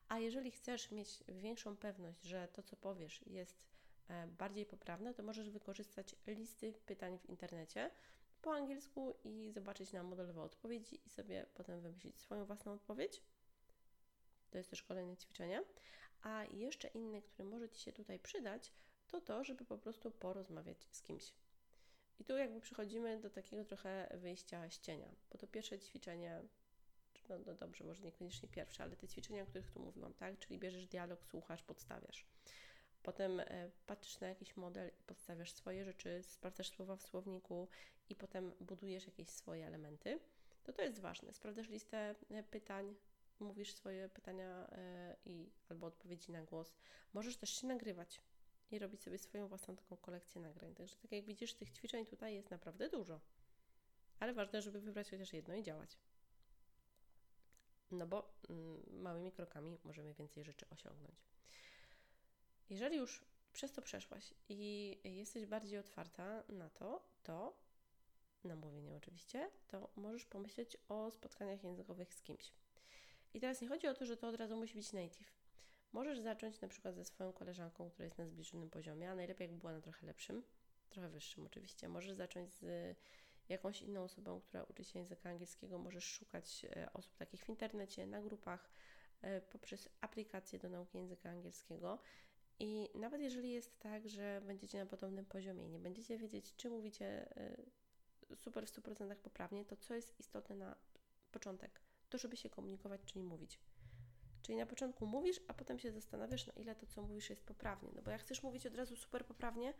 A 0.07 0.19
jeżeli 0.19 0.51
chcesz 0.51 0.91
mieć 0.91 1.23
większą 1.27 1.77
pewność, 1.77 2.21
że 2.21 2.47
to, 2.47 2.63
co 2.63 2.75
powiesz, 2.75 3.21
jest 3.27 3.65
bardziej 4.37 4.65
poprawne, 4.65 5.13
to 5.13 5.23
możesz 5.23 5.49
wykorzystać 5.49 6.15
listy 6.27 6.73
pytań 6.85 7.19
w 7.19 7.29
internecie 7.29 7.91
po 8.41 8.53
angielsku 8.53 9.15
i 9.23 9.51
zobaczyć 9.51 9.93
na 9.93 10.03
modelowe 10.03 10.41
odpowiedzi 10.41 10.99
i 11.05 11.09
sobie 11.09 11.45
potem 11.53 11.81
wymyślić 11.81 12.19
swoją 12.19 12.45
własną 12.45 12.71
odpowiedź. 12.71 13.21
To 14.49 14.57
jest 14.57 14.69
też 14.69 14.83
kolejne 14.83 15.17
ćwiczenie. 15.17 15.63
A 16.21 16.43
jeszcze 16.43 16.87
inny, 16.87 17.21
który 17.21 17.49
może 17.49 17.69
Ci 17.69 17.81
się 17.81 17.93
tutaj 17.93 18.19
przydać, 18.19 18.73
to 19.07 19.21
to, 19.21 19.43
żeby 19.43 19.65
po 19.65 19.77
prostu 19.77 20.11
porozmawiać 20.11 20.87
z 20.91 21.01
kimś. 21.01 21.33
I 22.19 22.25
tu 22.25 22.37
jakby 22.37 22.61
przechodzimy 22.61 23.19
do 23.19 23.29
takiego 23.29 23.65
trochę 23.65 24.09
wyjścia 24.13 24.69
z 24.69 24.79
cienia, 24.79 25.09
bo 25.31 25.37
to 25.37 25.47
pierwsze 25.47 25.79
ćwiczenie, 25.79 26.41
no, 27.29 27.39
no 27.45 27.53
dobrze, 27.53 27.83
może 27.83 28.03
niekoniecznie 28.03 28.49
pierwsze, 28.49 28.83
ale 28.83 28.95
te 28.95 29.07
ćwiczenia, 29.07 29.43
o 29.43 29.45
których 29.45 29.71
tu 29.71 29.79
mówiłam, 29.79 30.13
tak? 30.13 30.39
Czyli 30.39 30.59
bierzesz 30.59 30.87
dialog, 30.87 31.25
słuchasz, 31.25 31.63
podstawiasz. 31.63 32.25
Potem 33.09 33.39
e, 33.39 33.69
patrzysz 33.87 34.19
na 34.19 34.27
jakiś 34.27 34.57
model, 34.57 34.91
podstawiasz 35.07 35.51
swoje 35.51 35.85
rzeczy, 35.85 36.23
sprawdzasz 36.23 36.69
słowa 36.69 36.95
w 36.95 37.03
słowniku 37.03 37.67
i 38.09 38.15
potem 38.15 38.51
budujesz 38.59 39.05
jakieś 39.05 39.29
swoje 39.29 39.67
elementy. 39.67 40.19
To 40.63 40.73
to 40.73 40.81
jest 40.81 40.99
ważne. 40.99 41.33
Sprawdzasz 41.33 41.69
listę 41.69 42.15
e, 42.31 42.43
pytań, 42.43 42.95
mówisz 43.39 43.73
swoje 43.73 44.09
pytania 44.09 44.67
e, 44.71 45.15
i 45.25 45.49
albo 45.69 45.87
odpowiedzi 45.87 46.31
na 46.31 46.43
głos. 46.43 46.75
Możesz 47.13 47.37
też 47.37 47.49
się 47.49 47.67
nagrywać 47.67 48.21
i 48.71 48.79
robić 48.79 49.03
sobie 49.03 49.17
swoją 49.17 49.47
własną 49.47 49.75
taką 49.75 49.97
kolekcję 49.97 50.41
nagrań. 50.41 50.75
Także 50.75 50.95
tak 50.95 51.11
jak 51.11 51.25
widzisz, 51.25 51.53
tych 51.53 51.71
ćwiczeń 51.71 52.05
tutaj 52.05 52.35
jest 52.35 52.51
naprawdę 52.51 52.89
dużo. 52.89 53.19
Ale 54.19 54.33
ważne, 54.33 54.61
żeby 54.61 54.81
wybrać 54.81 55.09
chociaż 55.09 55.33
jedno 55.33 55.55
i 55.55 55.63
działać. 55.63 55.97
No 57.91 58.07
bo 58.07 58.33
mm, 58.49 59.01
małymi 59.01 59.31
krokami 59.31 59.77
możemy 59.83 60.13
więcej 60.13 60.43
rzeczy 60.43 60.65
osiągnąć. 60.69 61.29
Jeżeli 62.69 62.97
już 62.97 63.25
przez 63.53 63.71
to 63.71 63.81
przeszłaś 63.81 64.33
i 64.49 64.97
jesteś 65.03 65.45
bardziej 65.45 65.79
otwarta 65.79 66.43
na 66.49 66.69
to, 66.69 67.03
to 67.23 67.57
na 68.43 68.55
mówienie 68.55 68.95
oczywiście, 68.97 69.49
to 69.67 69.89
możesz 69.95 70.25
pomyśleć 70.25 70.77
o 70.87 71.11
spotkaniach 71.11 71.63
językowych 71.63 72.13
z 72.13 72.21
kimś. 72.21 72.53
I 73.33 73.39
teraz 73.39 73.61
nie 73.61 73.67
chodzi 73.67 73.87
o 73.87 73.93
to, 73.93 74.05
że 74.05 74.17
to 74.17 74.27
od 74.27 74.35
razu 74.35 74.57
musi 74.57 74.75
być 74.75 74.93
native. 74.93 75.33
Możesz 75.93 76.19
zacząć 76.19 76.61
na 76.61 76.67
przykład 76.67 76.95
ze 76.95 77.05
swoją 77.05 77.33
koleżanką, 77.33 77.89
która 77.89 78.05
jest 78.05 78.17
na 78.17 78.25
zbliżonym 78.25 78.69
poziomie, 78.69 79.11
a 79.11 79.15
najlepiej 79.15 79.47
jak 79.47 79.57
była 79.57 79.71
na 79.71 79.81
trochę 79.81 80.05
lepszym, 80.05 80.43
trochę 80.89 81.09
wyższym 81.09 81.45
oczywiście. 81.45 81.89
Możesz 81.89 82.13
zacząć 82.13 82.53
z 82.53 82.97
jakąś 83.49 83.81
inną 83.81 84.03
osobą, 84.03 84.41
która 84.41 84.63
uczy 84.63 84.83
się 84.83 84.99
języka 84.99 85.29
angielskiego. 85.29 85.79
Możesz 85.79 86.03
szukać 86.03 86.65
e, 86.65 86.93
osób 86.93 87.15
takich 87.15 87.45
w 87.45 87.49
internecie, 87.49 88.07
na 88.07 88.21
grupach, 88.21 88.69
e, 89.21 89.41
poprzez 89.41 89.89
aplikacje 90.01 90.59
do 90.59 90.69
nauki 90.69 90.97
języka 90.97 91.29
angielskiego. 91.29 91.99
I 92.59 92.89
nawet 92.95 93.21
jeżeli 93.21 93.51
jest 93.51 93.79
tak, 93.79 94.09
że 94.09 94.41
będziecie 94.45 94.79
na 94.79 94.85
podobnym 94.85 95.25
poziomie 95.25 95.65
i 95.65 95.69
nie 95.69 95.79
będziecie 95.79 96.17
wiedzieć, 96.17 96.55
czy 96.55 96.69
mówicie 96.69 97.37
y, 98.31 98.35
super 98.35 98.67
w 98.67 98.71
100% 98.71 99.15
poprawnie, 99.15 99.65
to 99.65 99.75
co 99.77 99.93
jest 99.93 100.19
istotne 100.19 100.55
na 100.55 100.75
początek? 101.31 101.81
To, 102.09 102.17
żeby 102.17 102.37
się 102.37 102.49
komunikować, 102.49 103.01
czyli 103.05 103.23
mówić. 103.23 103.59
Czyli 104.41 104.57
na 104.57 104.65
początku 104.65 105.05
mówisz, 105.05 105.41
a 105.47 105.53
potem 105.53 105.79
się 105.79 105.91
zastanawiasz, 105.91 106.47
na 106.47 106.53
ile 106.53 106.75
to, 106.75 106.85
co 106.85 107.01
mówisz, 107.01 107.29
jest 107.29 107.43
poprawnie. 107.43 107.89
No 107.95 108.01
bo 108.01 108.11
jak 108.11 108.21
chcesz 108.21 108.43
mówić 108.43 108.65
od 108.65 108.75
razu 108.75 108.95
super 108.95 109.25
poprawnie, 109.25 109.73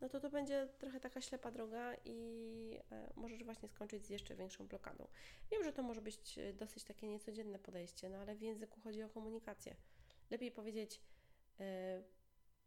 no 0.00 0.08
to 0.08 0.20
to 0.20 0.30
będzie 0.30 0.68
trochę 0.78 1.00
taka 1.00 1.20
ślepa 1.20 1.50
droga 1.50 1.94
i 2.04 2.78
e, 2.90 3.12
możesz 3.16 3.44
właśnie 3.44 3.68
skończyć 3.68 4.06
z 4.06 4.10
jeszcze 4.10 4.34
większą 4.34 4.66
blokadą. 4.66 5.08
Wiem, 5.50 5.64
że 5.64 5.72
to 5.72 5.82
może 5.82 6.02
być 6.02 6.38
e, 6.38 6.52
dosyć 6.52 6.84
takie 6.84 7.08
niecodzienne 7.08 7.58
podejście, 7.58 8.08
no 8.08 8.18
ale 8.18 8.34
w 8.34 8.42
języku 8.42 8.80
chodzi 8.80 9.02
o 9.02 9.08
komunikację. 9.08 9.76
Lepiej 10.30 10.50
powiedzieć, 10.50 11.00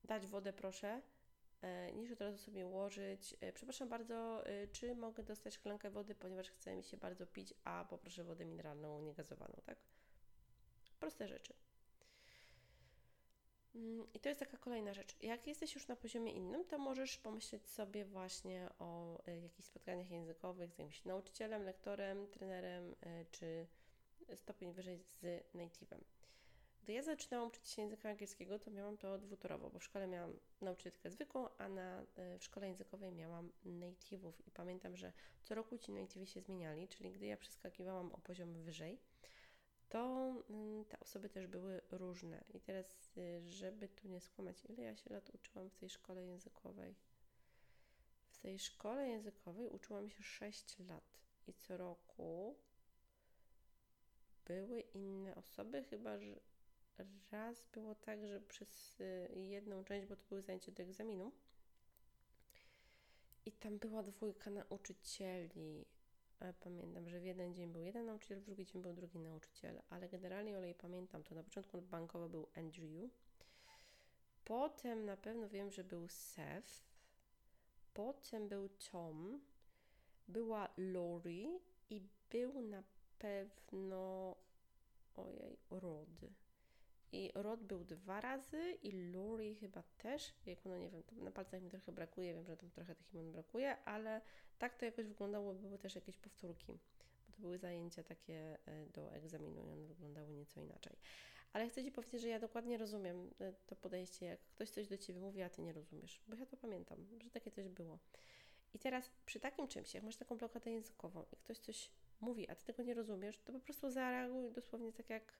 dać 0.03 0.27
wodę 0.27 0.53
proszę, 0.53 1.01
e, 1.61 1.93
niż 1.93 2.11
od 2.11 2.21
razu 2.21 2.37
sobie 2.37 2.65
ułożyć. 2.65 3.35
E, 3.41 3.53
przepraszam 3.53 3.89
bardzo, 3.89 4.43
czy 4.71 4.95
mogę 4.95 5.23
dostać 5.23 5.53
szklankę 5.53 5.89
wody, 5.89 6.15
ponieważ 6.15 6.49
chce 6.49 6.75
mi 6.75 6.83
się 6.83 6.97
bardzo 6.97 7.27
pić, 7.27 7.53
a 7.63 7.85
poproszę 7.89 8.23
wodę 8.23 8.45
mineralną, 8.45 9.01
niegazowaną, 9.01 9.61
tak? 9.65 9.77
Proste 10.99 11.27
rzeczy. 11.27 11.53
Mm, 13.75 14.07
I 14.13 14.19
to 14.19 14.29
jest 14.29 14.39
taka 14.39 14.57
kolejna 14.57 14.93
rzecz. 14.93 15.15
Jak 15.21 15.47
jesteś 15.47 15.75
już 15.75 15.87
na 15.87 15.95
poziomie 15.95 16.31
innym, 16.31 16.65
to 16.65 16.77
możesz 16.77 17.17
pomyśleć 17.17 17.67
sobie 17.67 18.05
właśnie 18.05 18.69
o 18.79 19.21
jakichś 19.43 19.67
spotkaniach 19.67 20.09
językowych 20.09 20.73
z 20.73 20.77
jakimś 20.77 21.05
nauczycielem, 21.05 21.63
lektorem, 21.63 22.27
trenerem, 22.27 22.95
czy 23.31 23.67
stopień 24.35 24.73
wyżej 24.73 24.99
z 24.99 25.23
native'em. 25.55 26.14
Gdy 26.85 26.93
ja 26.93 27.03
zaczynałam 27.03 27.47
uczyć 27.47 27.69
się 27.69 27.81
języka 27.81 28.09
angielskiego, 28.09 28.59
to 28.59 28.71
miałam 28.71 28.97
to 28.97 29.17
dwutorowo, 29.17 29.69
bo 29.69 29.79
w 29.79 29.83
szkole 29.83 30.07
miałam 30.07 30.39
nauczycielkę 30.61 31.11
zwykłą, 31.11 31.49
a 31.57 31.69
na, 31.69 32.01
e, 32.15 32.39
w 32.39 32.43
szkole 32.43 32.67
językowej 32.67 33.11
miałam 33.11 33.51
native'ów 33.65 34.33
i 34.47 34.51
pamiętam, 34.51 34.97
że 34.97 35.13
co 35.43 35.55
roku 35.55 35.77
ci 35.77 35.91
native'i 35.91 36.25
się 36.25 36.41
zmieniali, 36.41 36.87
czyli 36.87 37.11
gdy 37.11 37.25
ja 37.25 37.37
przeskakiwałam 37.37 38.11
o 38.11 38.17
poziom 38.17 38.53
wyżej, 38.53 38.99
to 39.89 40.33
mm, 40.49 40.85
te 40.85 40.99
osoby 40.99 41.29
też 41.29 41.47
były 41.47 41.81
różne. 41.91 42.43
I 42.53 42.59
teraz, 42.59 43.17
y, 43.17 43.41
żeby 43.49 43.87
tu 43.87 44.07
nie 44.07 44.21
skłamać, 44.21 44.65
ile 44.69 44.83
ja 44.83 44.95
się 44.95 45.13
lat 45.13 45.29
uczyłam 45.29 45.69
w 45.69 45.75
tej 45.75 45.89
szkole 45.89 46.25
językowej? 46.25 46.95
W 48.29 48.37
tej 48.37 48.59
szkole 48.59 49.07
językowej 49.07 49.69
uczyłam 49.69 50.09
się 50.09 50.23
6 50.23 50.79
lat 50.79 51.19
i 51.47 51.53
co 51.53 51.77
roku 51.77 52.55
były 54.45 54.81
inne 54.81 55.35
osoby, 55.35 55.83
chyba 55.83 56.19
że 56.19 56.54
raz 57.31 57.63
było 57.73 57.95
tak, 57.95 58.27
że 58.27 58.41
przez 58.41 58.99
y, 58.99 59.29
jedną 59.36 59.84
część, 59.84 60.08
bo 60.08 60.15
to 60.15 60.23
były 60.29 60.41
zajęcia 60.41 60.71
do 60.71 60.84
egzaminu, 60.84 61.31
i 63.45 63.51
tam 63.51 63.77
była 63.77 64.03
dwójka 64.03 64.49
nauczycieli, 64.49 65.86
e, 66.39 66.53
pamiętam, 66.53 67.10
że 67.10 67.19
w 67.19 67.23
jeden 67.25 67.53
dzień 67.53 67.71
był 67.71 67.84
jeden 67.84 68.05
nauczyciel, 68.05 68.39
w 68.39 68.43
drugi 68.43 68.65
dzień 68.65 68.81
był 68.81 68.93
drugi 68.93 69.19
nauczyciel, 69.19 69.81
ale 69.89 70.10
generalnie 70.10 70.58
o 70.58 70.60
ile 70.63 70.73
pamiętam, 70.73 71.23
to 71.23 71.36
na 71.36 71.43
początku 71.43 71.81
bankowo 71.81 72.29
był 72.29 72.47
Andrew, 72.55 73.12
potem 74.45 75.05
na 75.05 75.17
pewno 75.17 75.49
wiem, 75.49 75.71
że 75.71 75.84
był 75.84 76.08
Seth, 76.08 76.84
potem 77.93 78.47
był 78.47 78.69
Tom, 78.69 79.41
była 80.27 80.69
Lori 80.77 81.60
i 81.89 82.01
był 82.29 82.62
na 82.62 82.84
pewno 83.19 84.36
ojej, 85.15 85.58
Rod. 85.69 86.10
I 87.11 87.31
Rod 87.35 87.63
był 87.63 87.83
dwa 87.83 88.21
razy 88.21 88.77
i 88.83 88.91
Lori 88.91 89.55
chyba 89.55 89.83
też. 89.97 90.33
Jak 90.45 90.65
no 90.65 90.77
nie 90.77 90.89
wiem, 90.89 91.03
na 91.11 91.31
palcach 91.31 91.61
mi 91.61 91.69
trochę 91.69 91.91
brakuje, 91.91 92.33
wiem, 92.33 92.45
że 92.45 92.57
tam 92.57 92.71
trochę 92.71 92.95
tych 92.95 93.13
imion 93.13 93.31
brakuje, 93.31 93.77
ale 93.85 94.21
tak 94.57 94.75
to 94.75 94.85
jakoś 94.85 95.05
wyglądało, 95.05 95.53
były 95.53 95.77
też 95.77 95.95
jakieś 95.95 96.17
powtórki. 96.17 96.79
Bo 97.27 97.33
to 97.33 97.41
były 97.41 97.57
zajęcia 97.57 98.03
takie 98.03 98.57
e, 98.65 98.85
do 98.85 99.13
egzaminu 99.13 99.65
i 99.65 99.71
one 99.71 99.85
wyglądały 99.85 100.33
nieco 100.33 100.61
inaczej. 100.61 100.97
Ale 101.53 101.69
chcę 101.69 101.83
Ci 101.83 101.91
powiedzieć, 101.91 102.21
że 102.21 102.27
ja 102.27 102.39
dokładnie 102.39 102.77
rozumiem 102.77 103.31
e, 103.39 103.53
to 103.53 103.75
podejście, 103.75 104.25
jak 104.25 104.39
ktoś 104.39 104.69
coś 104.69 104.87
do 104.87 104.97
Ciebie 104.97 105.19
mówi, 105.19 105.41
a 105.41 105.49
Ty 105.49 105.61
nie 105.61 105.73
rozumiesz. 105.73 106.21
Bo 106.27 106.35
ja 106.35 106.45
to 106.45 106.57
pamiętam, 106.57 107.05
że 107.23 107.29
takie 107.29 107.51
coś 107.51 107.67
było. 107.67 107.99
I 108.73 108.79
teraz 108.79 109.11
przy 109.25 109.39
takim 109.39 109.67
czymś, 109.67 109.93
jak 109.93 110.03
masz 110.03 110.15
taką 110.15 110.37
blokadę 110.37 110.71
językową 110.71 111.25
i 111.31 111.35
ktoś 111.35 111.59
coś 111.59 111.91
mówi, 112.21 112.49
a 112.49 112.55
Ty 112.55 112.65
tego 112.65 112.83
nie 112.83 112.93
rozumiesz, 112.93 113.39
to 113.39 113.53
po 113.53 113.59
prostu 113.59 113.89
zareaguj 113.89 114.51
dosłownie 114.51 114.93
tak 114.93 115.09
jak 115.09 115.33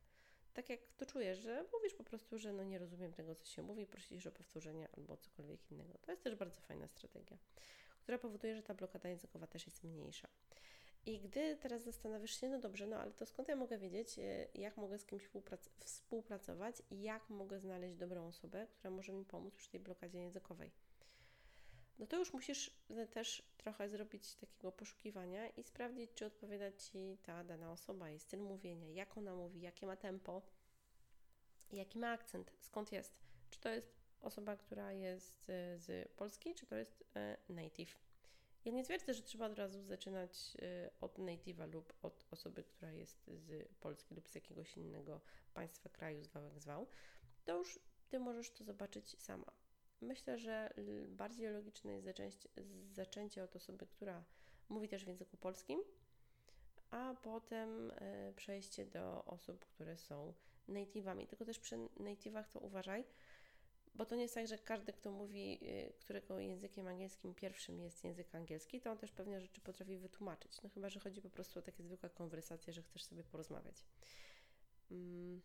tak 0.56 0.70
jak 0.70 0.80
to 0.98 1.06
czujesz, 1.06 1.39
że 1.39 1.65
mówisz 1.74 1.94
po 1.94 2.04
prostu, 2.04 2.38
że 2.38 2.54
no 2.54 2.63
nie 2.63 2.80
rozumiem 2.80 3.13
tego, 3.13 3.36
co 3.36 3.46
się 3.46 3.62
mówi, 3.62 3.86
prosisz 3.86 4.28
o 4.28 4.32
powtórzenie 4.32 4.88
albo 4.98 5.18
cokolwiek 5.18 5.72
innego. 5.72 5.98
To 6.02 6.12
jest 6.12 6.24
też 6.24 6.36
bardzo 6.36 6.62
fajna 6.62 6.88
strategia, 6.88 7.38
która 8.00 8.18
powoduje, 8.18 8.56
że 8.56 8.63
ta 8.63 8.74
blokada 8.74 9.10
językowa 9.10 9.48
też 9.48 9.65
jest 9.65 9.84
mniejsza. 9.84 10.28
I 11.06 11.20
gdy 11.20 11.58
teraz 11.58 11.84
zastanawiasz 11.84 12.41
się, 12.41 12.50
no 12.50 12.60
dobrze, 12.60 12.88
no 12.88 12.98
ale 12.98 13.12
to 13.12 13.26
skąd 13.26 13.48
ja 13.48 13.56
mogę 13.56 13.78
wiedzieć, 13.78 14.20
e, 14.20 14.48
jak 14.54 14.78
mogę 14.78 15.00
z 15.00 15.06
kimś 15.06 15.30
współpracować 15.80 16.76
i 16.91 17.02
jak 17.02 17.30
mogę 17.30 17.60
znaleźć 17.60 17.96
dobrą 17.96 18.28
osobę, 18.28 18.68
która 18.68 18.91
może 18.91 19.13
mi 19.13 19.26
pomóc 19.26 19.56
przy 19.56 19.70
tej 19.70 19.80
blokadzie 19.80 20.20
językowej? 20.20 20.72
No 21.99 22.08
to 22.08 22.17
już 22.17 22.34
musisz 22.34 22.71
e, 22.89 23.08
też 23.08 23.43
trochę 23.58 23.89
zrobić 23.89 24.36
takiego 24.36 24.71
poszukiwania 24.71 25.49
i 25.49 25.63
sprawdzić, 25.63 26.12
czy 26.15 26.25
odpowiada 26.25 26.71
Ci 26.71 27.17
ta 27.23 27.43
dana 27.43 27.71
osoba, 27.71 28.10
jej 28.10 28.19
styl 28.19 28.39
mówienia, 28.39 28.89
jak 28.89 29.17
ona 29.17 29.36
mówi, 29.36 29.62
jakie 29.62 29.86
ma 29.86 29.95
tempo, 29.95 30.41
jaki 31.71 31.99
ma 31.99 32.12
akcent, 32.12 32.51
skąd 32.60 32.91
jest. 32.91 33.19
Czy 33.49 33.60
to 33.60 33.69
jest 33.69 33.95
osoba, 34.21 34.58
która 34.58 34.91
jest 34.91 35.49
e, 35.49 35.79
z 35.79 36.12
Polski, 36.12 36.55
czy 36.55 36.65
to 36.65 36.75
jest 36.75 37.03
native. 37.49 37.97
Ja 38.65 38.71
nie 38.71 38.84
twierdzę, 38.84 39.13
że 39.13 39.21
trzeba 39.21 39.45
od 39.45 39.60
razu 39.60 39.84
zaczynać 39.84 40.58
y, 40.62 40.89
od 41.01 41.19
native'a 41.19 41.73
lub 41.73 41.93
od 42.01 42.25
osoby, 42.31 42.63
która 42.63 42.91
jest 42.91 43.27
z 43.27 43.73
Polski 43.79 44.15
lub 44.15 44.29
z 44.29 44.36
jakiegoś 44.36 44.77
innego 44.77 45.21
państwa, 45.53 45.89
kraju, 45.89 46.23
zwał 46.23 46.43
jak 46.43 46.60
zwał. 46.60 46.88
To 47.45 47.58
już 47.58 47.79
Ty 48.10 48.19
możesz 48.19 48.51
to 48.51 48.63
zobaczyć 48.63 49.21
sama. 49.21 49.51
Myślę, 50.01 50.38
że 50.38 50.73
bardziej 51.08 51.47
logiczne 51.49 51.91
jest 51.93 52.05
zaczęcie, 52.05 52.49
zaczęcie 52.93 53.43
od 53.43 53.55
osoby, 53.55 53.86
która 53.86 54.23
mówi 54.69 54.89
też 54.89 55.05
w 55.05 55.08
języku 55.08 55.38
polskim, 55.38 55.79
a 56.91 57.15
potem 57.21 57.91
y, 57.91 58.34
przejście 58.36 58.86
do 58.86 59.25
osób, 59.25 59.65
które 59.65 59.97
są 59.97 60.34
native'ami. 60.69 61.27
Tylko 61.27 61.45
też 61.45 61.60
przy 61.60 61.75
native'ach 61.77 62.43
to 62.53 62.60
uważaj, 62.60 63.05
bo 63.95 64.05
to 64.05 64.15
nie 64.15 64.21
jest 64.21 64.36
tak, 64.36 64.47
że 64.47 64.58
każdy, 64.58 64.93
kto 64.93 65.12
mówi, 65.12 65.60
y, 65.62 65.93
którego 65.99 66.39
językiem 66.39 66.88
angielskim 66.88 67.34
pierwszym 67.34 67.79
jest 67.79 68.03
język 68.03 68.36
angielski, 68.36 68.81
to 68.81 68.91
on 68.91 68.97
też 68.97 69.12
pewne 69.12 69.41
rzeczy 69.41 69.62
potrafi 69.62 69.97
wytłumaczyć. 69.97 70.62
No 70.62 70.69
chyba, 70.69 70.89
że 70.89 70.99
chodzi 70.99 71.21
po 71.21 71.29
prostu 71.29 71.60
o 71.60 71.62
takie 71.62 71.84
zwykłe 71.84 72.10
konwersacje, 72.10 72.73
że 72.73 72.81
chcesz 72.81 73.03
sobie 73.03 73.23
porozmawiać. 73.23 73.86
Mm, 74.91 75.41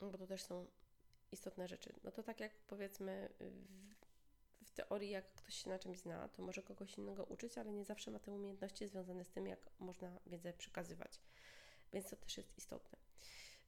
bo 0.00 0.18
to 0.18 0.26
też 0.26 0.42
są 0.42 0.66
istotne 1.34 1.68
rzeczy. 1.68 1.92
No 2.04 2.10
to 2.10 2.22
tak 2.22 2.40
jak 2.40 2.54
powiedzmy 2.54 3.28
w, 3.40 4.04
w 4.64 4.70
teorii, 4.70 5.10
jak 5.10 5.34
ktoś 5.34 5.54
się 5.54 5.70
na 5.70 5.78
czymś 5.78 5.98
zna, 5.98 6.28
to 6.28 6.42
może 6.42 6.62
kogoś 6.62 6.98
innego 6.98 7.24
uczyć, 7.24 7.58
ale 7.58 7.72
nie 7.72 7.84
zawsze 7.84 8.10
ma 8.10 8.18
te 8.18 8.32
umiejętności 8.32 8.88
związane 8.88 9.24
z 9.24 9.30
tym, 9.30 9.46
jak 9.46 9.70
można 9.80 10.20
wiedzę 10.26 10.52
przekazywać. 10.52 11.20
Więc 11.92 12.10
to 12.10 12.16
też 12.16 12.36
jest 12.36 12.58
istotne. 12.58 12.98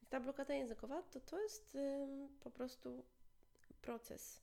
Ta 0.09 0.21
blokada 0.21 0.55
językowa 0.55 1.03
to, 1.03 1.21
to 1.21 1.41
jest 1.41 1.79
po 2.41 2.51
prostu 2.51 3.05
proces, 3.83 4.41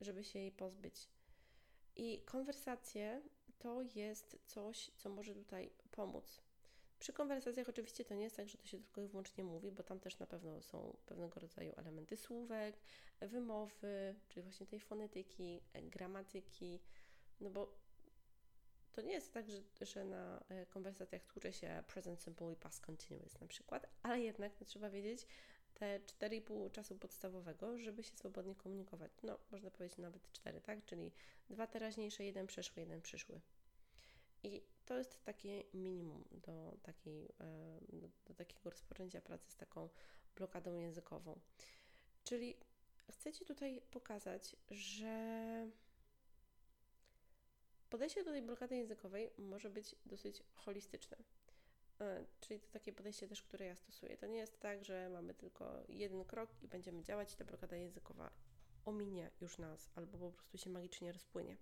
żeby 0.00 0.24
się 0.24 0.38
jej 0.38 0.52
pozbyć. 0.52 1.08
I 1.96 2.22
konwersacje 2.24 3.22
to 3.58 3.82
jest 3.82 4.38
coś, 4.46 4.90
co 4.96 5.08
może 5.08 5.34
tutaj 5.34 5.70
pomóc. 5.90 6.43
Przy 7.04 7.12
konwersacjach 7.12 7.68
oczywiście 7.68 8.04
to 8.04 8.14
nie 8.14 8.22
jest 8.22 8.36
tak, 8.36 8.48
że 8.48 8.58
to 8.58 8.66
się 8.66 8.78
tylko 8.78 9.00
i 9.00 9.08
wyłącznie 9.08 9.44
mówi, 9.44 9.72
bo 9.72 9.82
tam 9.82 10.00
też 10.00 10.18
na 10.18 10.26
pewno 10.26 10.62
są 10.62 10.96
pewnego 11.06 11.40
rodzaju 11.40 11.72
elementy 11.76 12.16
słówek, 12.16 12.76
wymowy, 13.20 14.14
czyli 14.28 14.42
właśnie 14.42 14.66
tej 14.66 14.80
fonetyki, 14.80 15.60
gramatyki, 15.74 16.80
no 17.40 17.50
bo 17.50 17.74
to 18.92 19.00
nie 19.02 19.12
jest 19.12 19.32
tak, 19.32 19.50
że, 19.50 19.62
że 19.80 20.04
na 20.04 20.44
e, 20.48 20.66
konwersacjach 20.66 21.24
tłucze 21.24 21.52
się 21.52 21.82
present 21.86 22.22
simple 22.22 22.52
i 22.52 22.56
past 22.56 22.80
continuous 22.80 23.40
na 23.40 23.46
przykład, 23.46 23.86
ale 24.02 24.20
jednak 24.20 24.52
no, 24.60 24.66
trzeba 24.66 24.90
wiedzieć, 24.90 25.26
te 25.74 26.00
4,5 26.00 26.70
czasu 26.70 26.98
podstawowego, 26.98 27.78
żeby 27.78 28.02
się 28.02 28.16
swobodnie 28.16 28.54
komunikować. 28.54 29.12
No, 29.22 29.38
można 29.50 29.70
powiedzieć 29.70 29.98
nawet 29.98 30.32
4, 30.32 30.60
tak? 30.60 30.84
Czyli 30.84 31.12
dwa 31.50 31.66
teraźniejsze, 31.66 32.24
jeden 32.24 32.46
przeszły, 32.46 32.80
jeden 32.80 33.02
przyszły. 33.02 33.40
I 34.42 34.73
to 34.84 34.98
jest 34.98 35.24
takie 35.24 35.64
minimum 35.74 36.24
do, 36.30 36.76
takiej, 36.82 37.28
do 38.26 38.34
takiego 38.34 38.70
rozpoczęcia 38.70 39.20
pracy 39.20 39.50
z 39.50 39.56
taką 39.56 39.88
blokadą 40.36 40.74
językową. 40.74 41.40
Czyli 42.24 42.56
chcę 43.10 43.32
Ci 43.32 43.44
tutaj 43.44 43.82
pokazać, 43.90 44.56
że 44.70 45.68
podejście 47.90 48.24
do 48.24 48.30
tej 48.30 48.42
blokady 48.42 48.76
językowej 48.76 49.30
może 49.38 49.70
być 49.70 49.96
dosyć 50.06 50.42
holistyczne. 50.54 51.16
E, 52.00 52.24
czyli 52.40 52.60
to 52.60 52.66
takie 52.72 52.92
podejście 52.92 53.28
też, 53.28 53.42
które 53.42 53.66
ja 53.66 53.76
stosuję. 53.76 54.16
To 54.16 54.26
nie 54.26 54.38
jest 54.38 54.60
tak, 54.60 54.84
że 54.84 55.08
mamy 55.08 55.34
tylko 55.34 55.82
jeden 55.88 56.24
krok 56.24 56.50
i 56.62 56.68
będziemy 56.68 57.02
działać 57.02 57.32
i 57.32 57.36
ta 57.36 57.44
blokada 57.44 57.76
językowa 57.76 58.30
ominie 58.84 59.30
już 59.40 59.58
nas 59.58 59.90
albo 59.94 60.18
po 60.18 60.32
prostu 60.32 60.58
się 60.58 60.70
magicznie 60.70 61.12
rozpłynie. 61.12 61.56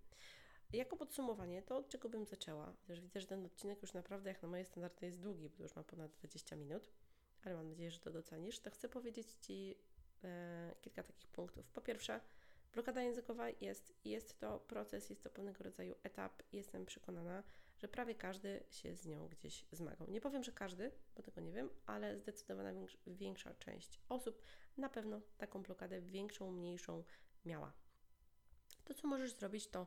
Jako 0.73 0.97
podsumowanie, 0.97 1.63
to 1.63 1.77
od 1.77 1.89
czego 1.89 2.09
bym 2.09 2.27
zaczęła, 2.27 2.73
też 2.87 3.01
widzę, 3.01 3.21
że 3.21 3.27
ten 3.27 3.47
odcinek 3.47 3.83
już 3.83 3.93
naprawdę 3.93 4.31
jak 4.31 4.43
na 4.43 4.49
moje 4.49 4.65
standardy 4.65 5.07
jest 5.07 5.21
długi, 5.21 5.49
bo 5.49 5.63
już 5.63 5.77
ma 5.77 5.85
ponad 5.85 6.11
20 6.11 6.57
minut, 6.57 6.91
ale 7.45 7.55
mam 7.55 7.69
nadzieję, 7.69 7.91
że 7.91 7.99
to 7.99 8.11
docenisz, 8.11 8.61
to 8.61 8.71
chcę 8.71 8.89
powiedzieć 8.89 9.29
Ci 9.41 9.79
e, 10.25 10.75
kilka 10.81 11.03
takich 11.03 11.31
punktów. 11.31 11.71
Po 11.71 11.81
pierwsze, 11.81 12.21
blokada 12.73 13.03
językowa 13.03 13.49
jest, 13.61 13.95
jest 14.05 14.39
to 14.39 14.59
proces, 14.61 15.11
jest 15.11 15.23
to 15.23 15.31
pewnego 15.31 15.65
rodzaju 15.65 15.95
etap. 16.03 16.43
Jestem 16.53 16.87
przekonana, 16.87 17.43
że 17.79 17.89
prawie 17.89 18.15
każdy 18.15 18.63
się 18.71 18.95
z 18.95 19.07
nią 19.07 19.29
gdzieś 19.29 19.65
zmagał. 19.73 20.11
Nie 20.11 20.21
powiem, 20.21 20.45
że 20.45 20.53
każdy, 20.53 20.91
bo 21.17 21.23
tego 21.23 21.41
nie 21.41 21.53
wiem, 21.53 21.71
ale 21.87 22.19
zdecydowana 22.19 22.73
większa 23.07 23.55
część 23.55 24.01
osób 24.09 24.43
na 24.77 24.89
pewno 24.89 25.21
taką 25.39 25.63
blokadę 25.63 26.01
większą, 26.01 26.53
mniejszą 26.53 27.05
miała. 27.45 27.73
To, 28.85 28.95
co 28.95 29.09
możesz 29.09 29.33
zrobić, 29.33 29.69
to 29.69 29.87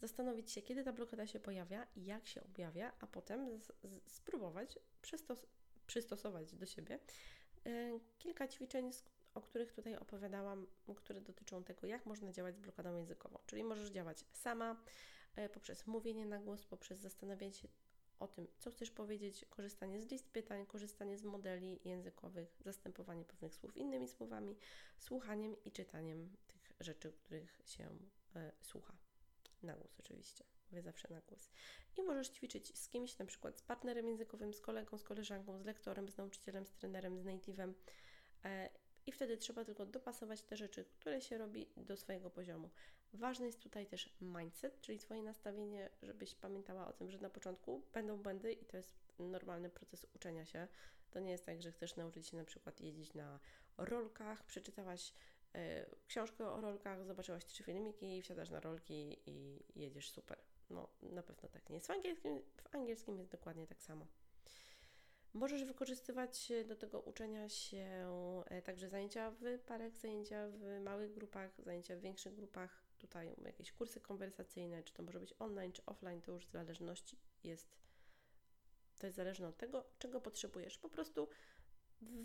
zastanowić 0.00 0.50
się, 0.50 0.62
kiedy 0.62 0.84
ta 0.84 0.92
blokada 0.92 1.26
się 1.26 1.40
pojawia 1.40 1.86
jak 1.96 2.26
się 2.26 2.44
objawia, 2.44 2.92
a 3.00 3.06
potem 3.06 3.60
spróbować 4.06 4.78
przystos 5.02 5.46
przystosować 5.86 6.54
do 6.54 6.66
siebie 6.66 6.98
yy, 7.64 8.00
kilka 8.18 8.48
ćwiczeń, 8.48 8.90
o 9.34 9.40
których 9.40 9.72
tutaj 9.72 9.96
opowiadałam, 9.96 10.66
które 10.96 11.20
dotyczą 11.20 11.64
tego, 11.64 11.86
jak 11.86 12.06
można 12.06 12.32
działać 12.32 12.56
z 12.56 12.60
blokadą 12.60 12.96
językową. 12.96 13.38
Czyli 13.46 13.64
możesz 13.64 13.90
działać 13.90 14.24
sama, 14.32 14.76
E, 15.36 15.48
poprzez 15.48 15.86
mówienie 15.86 16.26
na 16.26 16.38
głos, 16.38 16.66
poprzez 16.66 16.98
zastanawianie 16.98 17.52
się 17.52 17.68
o 18.18 18.28
tym, 18.28 18.46
co 18.58 18.70
chcesz 18.70 18.90
powiedzieć, 18.90 19.44
korzystanie 19.50 20.00
z 20.00 20.10
list 20.10 20.30
pytań, 20.30 20.66
korzystanie 20.66 21.18
z 21.18 21.24
modeli 21.24 21.80
językowych, 21.84 22.56
zastępowanie 22.64 23.24
pewnych 23.24 23.54
słów 23.54 23.76
innymi 23.76 24.08
słowami, 24.08 24.56
słuchaniem 24.98 25.56
i 25.64 25.72
czytaniem 25.72 26.36
tych 26.48 26.72
rzeczy, 26.80 27.12
których 27.12 27.60
się 27.64 27.88
e, 28.36 28.52
słucha. 28.60 28.96
Na 29.62 29.76
głos 29.76 29.96
oczywiście, 30.00 30.44
mówię 30.70 30.82
zawsze 30.82 31.08
na 31.10 31.20
głos. 31.20 31.50
I 31.96 32.02
możesz 32.02 32.28
ćwiczyć 32.28 32.78
z 32.78 32.88
kimś, 32.88 33.18
na 33.18 33.26
przykład 33.26 33.58
z 33.58 33.62
partnerem 33.62 34.08
językowym, 34.08 34.54
z 34.54 34.60
kolegą, 34.60 34.98
z 34.98 35.04
koleżanką, 35.04 35.58
z 35.58 35.64
lektorem, 35.64 36.08
z 36.08 36.16
nauczycielem, 36.16 36.66
z 36.66 36.72
trenerem, 36.72 37.18
z 37.18 37.24
native'em. 37.24 37.72
E, 38.44 38.70
I 39.06 39.12
wtedy 39.12 39.36
trzeba 39.36 39.64
tylko 39.64 39.86
dopasować 39.86 40.42
te 40.42 40.56
rzeczy, 40.56 40.84
które 40.84 41.20
się 41.20 41.38
robi 41.38 41.66
do 41.76 41.96
swojego 41.96 42.30
poziomu. 42.30 42.70
Ważny 43.12 43.46
jest 43.46 43.60
tutaj 43.60 43.86
też 43.86 44.16
mindset, 44.20 44.80
czyli 44.80 44.98
Twoje 44.98 45.22
nastawienie, 45.22 45.90
żebyś 46.02 46.34
pamiętała 46.34 46.88
o 46.88 46.92
tym, 46.92 47.10
że 47.10 47.18
na 47.18 47.30
początku 47.30 47.82
będą 47.92 48.22
błędy 48.22 48.52
i 48.52 48.64
to 48.64 48.76
jest 48.76 48.94
normalny 49.18 49.70
proces 49.70 50.06
uczenia 50.14 50.44
się. 50.44 50.68
To 51.10 51.20
nie 51.20 51.30
jest 51.30 51.46
tak, 51.46 51.62
że 51.62 51.72
chcesz 51.72 51.96
nauczyć 51.96 52.28
się 52.28 52.36
na 52.36 52.44
przykład 52.44 52.80
jeździć 52.80 53.14
na 53.14 53.40
rolkach, 53.76 54.44
przeczytałaś 54.44 55.12
książkę 56.06 56.50
o 56.50 56.60
rolkach, 56.60 57.04
zobaczyłaś 57.04 57.44
trzy 57.44 57.62
filmiki, 57.62 58.22
wsiadasz 58.22 58.50
na 58.50 58.60
rolki 58.60 59.18
i 59.26 59.64
jedziesz 59.76 60.10
super. 60.10 60.38
No, 60.70 60.88
na 61.02 61.22
pewno 61.22 61.48
tak 61.48 61.68
nie 61.68 61.74
jest. 61.74 61.86
W 61.86 61.90
angielskim, 61.90 62.40
w 62.56 62.74
angielskim 62.74 63.18
jest 63.18 63.30
dokładnie 63.30 63.66
tak 63.66 63.82
samo. 63.82 64.06
Możesz 65.32 65.64
wykorzystywać 65.64 66.52
do 66.66 66.76
tego 66.76 67.00
uczenia 67.00 67.48
się 67.48 67.84
e, 68.46 68.62
także 68.62 68.88
zajęcia 68.88 69.30
w 69.30 69.58
parach, 69.66 69.96
zajęcia 69.96 70.48
w 70.48 70.80
małych 70.80 71.12
grupach, 71.12 71.50
zajęcia 71.58 71.96
w 71.96 72.00
większych 72.00 72.34
grupach. 72.34 72.84
Tutaj 72.98 73.36
jakieś 73.44 73.72
kursy 73.72 74.00
konwersacyjne, 74.00 74.82
czy 74.82 74.94
to 74.94 75.02
może 75.02 75.20
być 75.20 75.34
online, 75.38 75.72
czy 75.72 75.84
offline, 75.86 76.22
to 76.22 76.32
już 76.32 76.46
w 76.46 76.50
zależności 76.50 77.16
jest. 77.44 77.76
To 78.98 79.06
jest 79.06 79.16
zależne 79.16 79.48
od 79.48 79.56
tego, 79.56 79.84
czego 79.98 80.20
potrzebujesz. 80.20 80.78
Po 80.78 80.88
prostu 80.88 81.28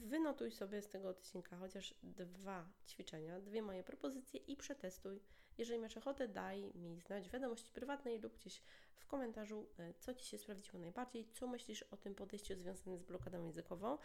wynotuj 0.06 0.52
sobie 0.52 0.82
z 0.82 0.90
tego 0.90 1.10
odcinka 1.10 1.58
chociaż 1.58 1.94
dwa 2.04 2.70
ćwiczenia, 2.88 3.40
dwie 3.40 3.62
moje 3.62 3.84
propozycje 3.84 4.40
i 4.40 4.58
przetestuj. 4.58 5.22
Jeżeli 5.58 5.80
masz 5.80 5.98
ochotę, 5.98 6.28
daj 6.28 6.72
mi 6.76 7.00
znać 7.00 7.30
w 7.30 7.32
wiadomości 7.32 7.72
prywatnej 7.72 8.20
lub 8.20 8.38
gdzieś 8.38 8.62
w 8.96 9.06
komentarzu, 9.06 9.70
e, 9.80 9.94
co 9.94 10.14
Ci 10.14 10.26
się 10.26 10.38
sprawdziło 10.38 10.80
najbardziej, 10.80 11.28
co 11.32 11.48
myślisz 11.48 11.84
o 11.84 11.98
tym 11.98 12.16
podejściu 12.16 12.56
związanym 12.56 12.98
z 12.98 13.04
blokadą 13.04 13.44
językową, 13.44 13.98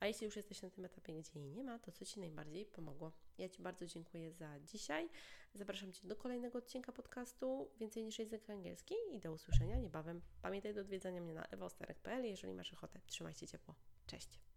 a 0.00 0.06
jeśli 0.06 0.24
już 0.24 0.36
jesteś 0.36 0.62
na 0.62 0.70
tym 0.70 0.84
etapie, 0.84 1.12
gdzie 1.14 1.40
jej 1.40 1.50
nie 1.50 1.64
ma, 1.64 1.78
to 1.78 1.92
co 1.92 2.04
Ci 2.04 2.20
najbardziej 2.20 2.66
pomogło. 2.66 3.12
Ja 3.38 3.48
Ci 3.48 3.62
bardzo 3.62 3.86
dziękuję 3.86 4.32
za 4.32 4.60
dzisiaj. 4.60 5.08
Zapraszam 5.54 5.92
Cię 5.92 6.08
do 6.08 6.16
kolejnego 6.16 6.58
odcinka 6.58 6.92
podcastu 6.92 7.70
Więcej 7.78 8.04
niż 8.04 8.18
język 8.18 8.50
angielski 8.50 8.94
i 9.12 9.20
do 9.20 9.32
usłyszenia 9.32 9.76
niebawem. 9.76 10.22
Pamiętaj 10.42 10.74
do 10.74 10.80
odwiedzania 10.80 11.20
mnie 11.20 11.34
na 11.34 11.44
ewosterek.pl, 11.44 12.24
jeżeli 12.24 12.54
masz 12.54 12.72
ochotę. 12.72 13.00
Trzymaj 13.06 13.34
się 13.34 13.46
ciepło. 13.46 13.74
Cześć! 14.06 14.49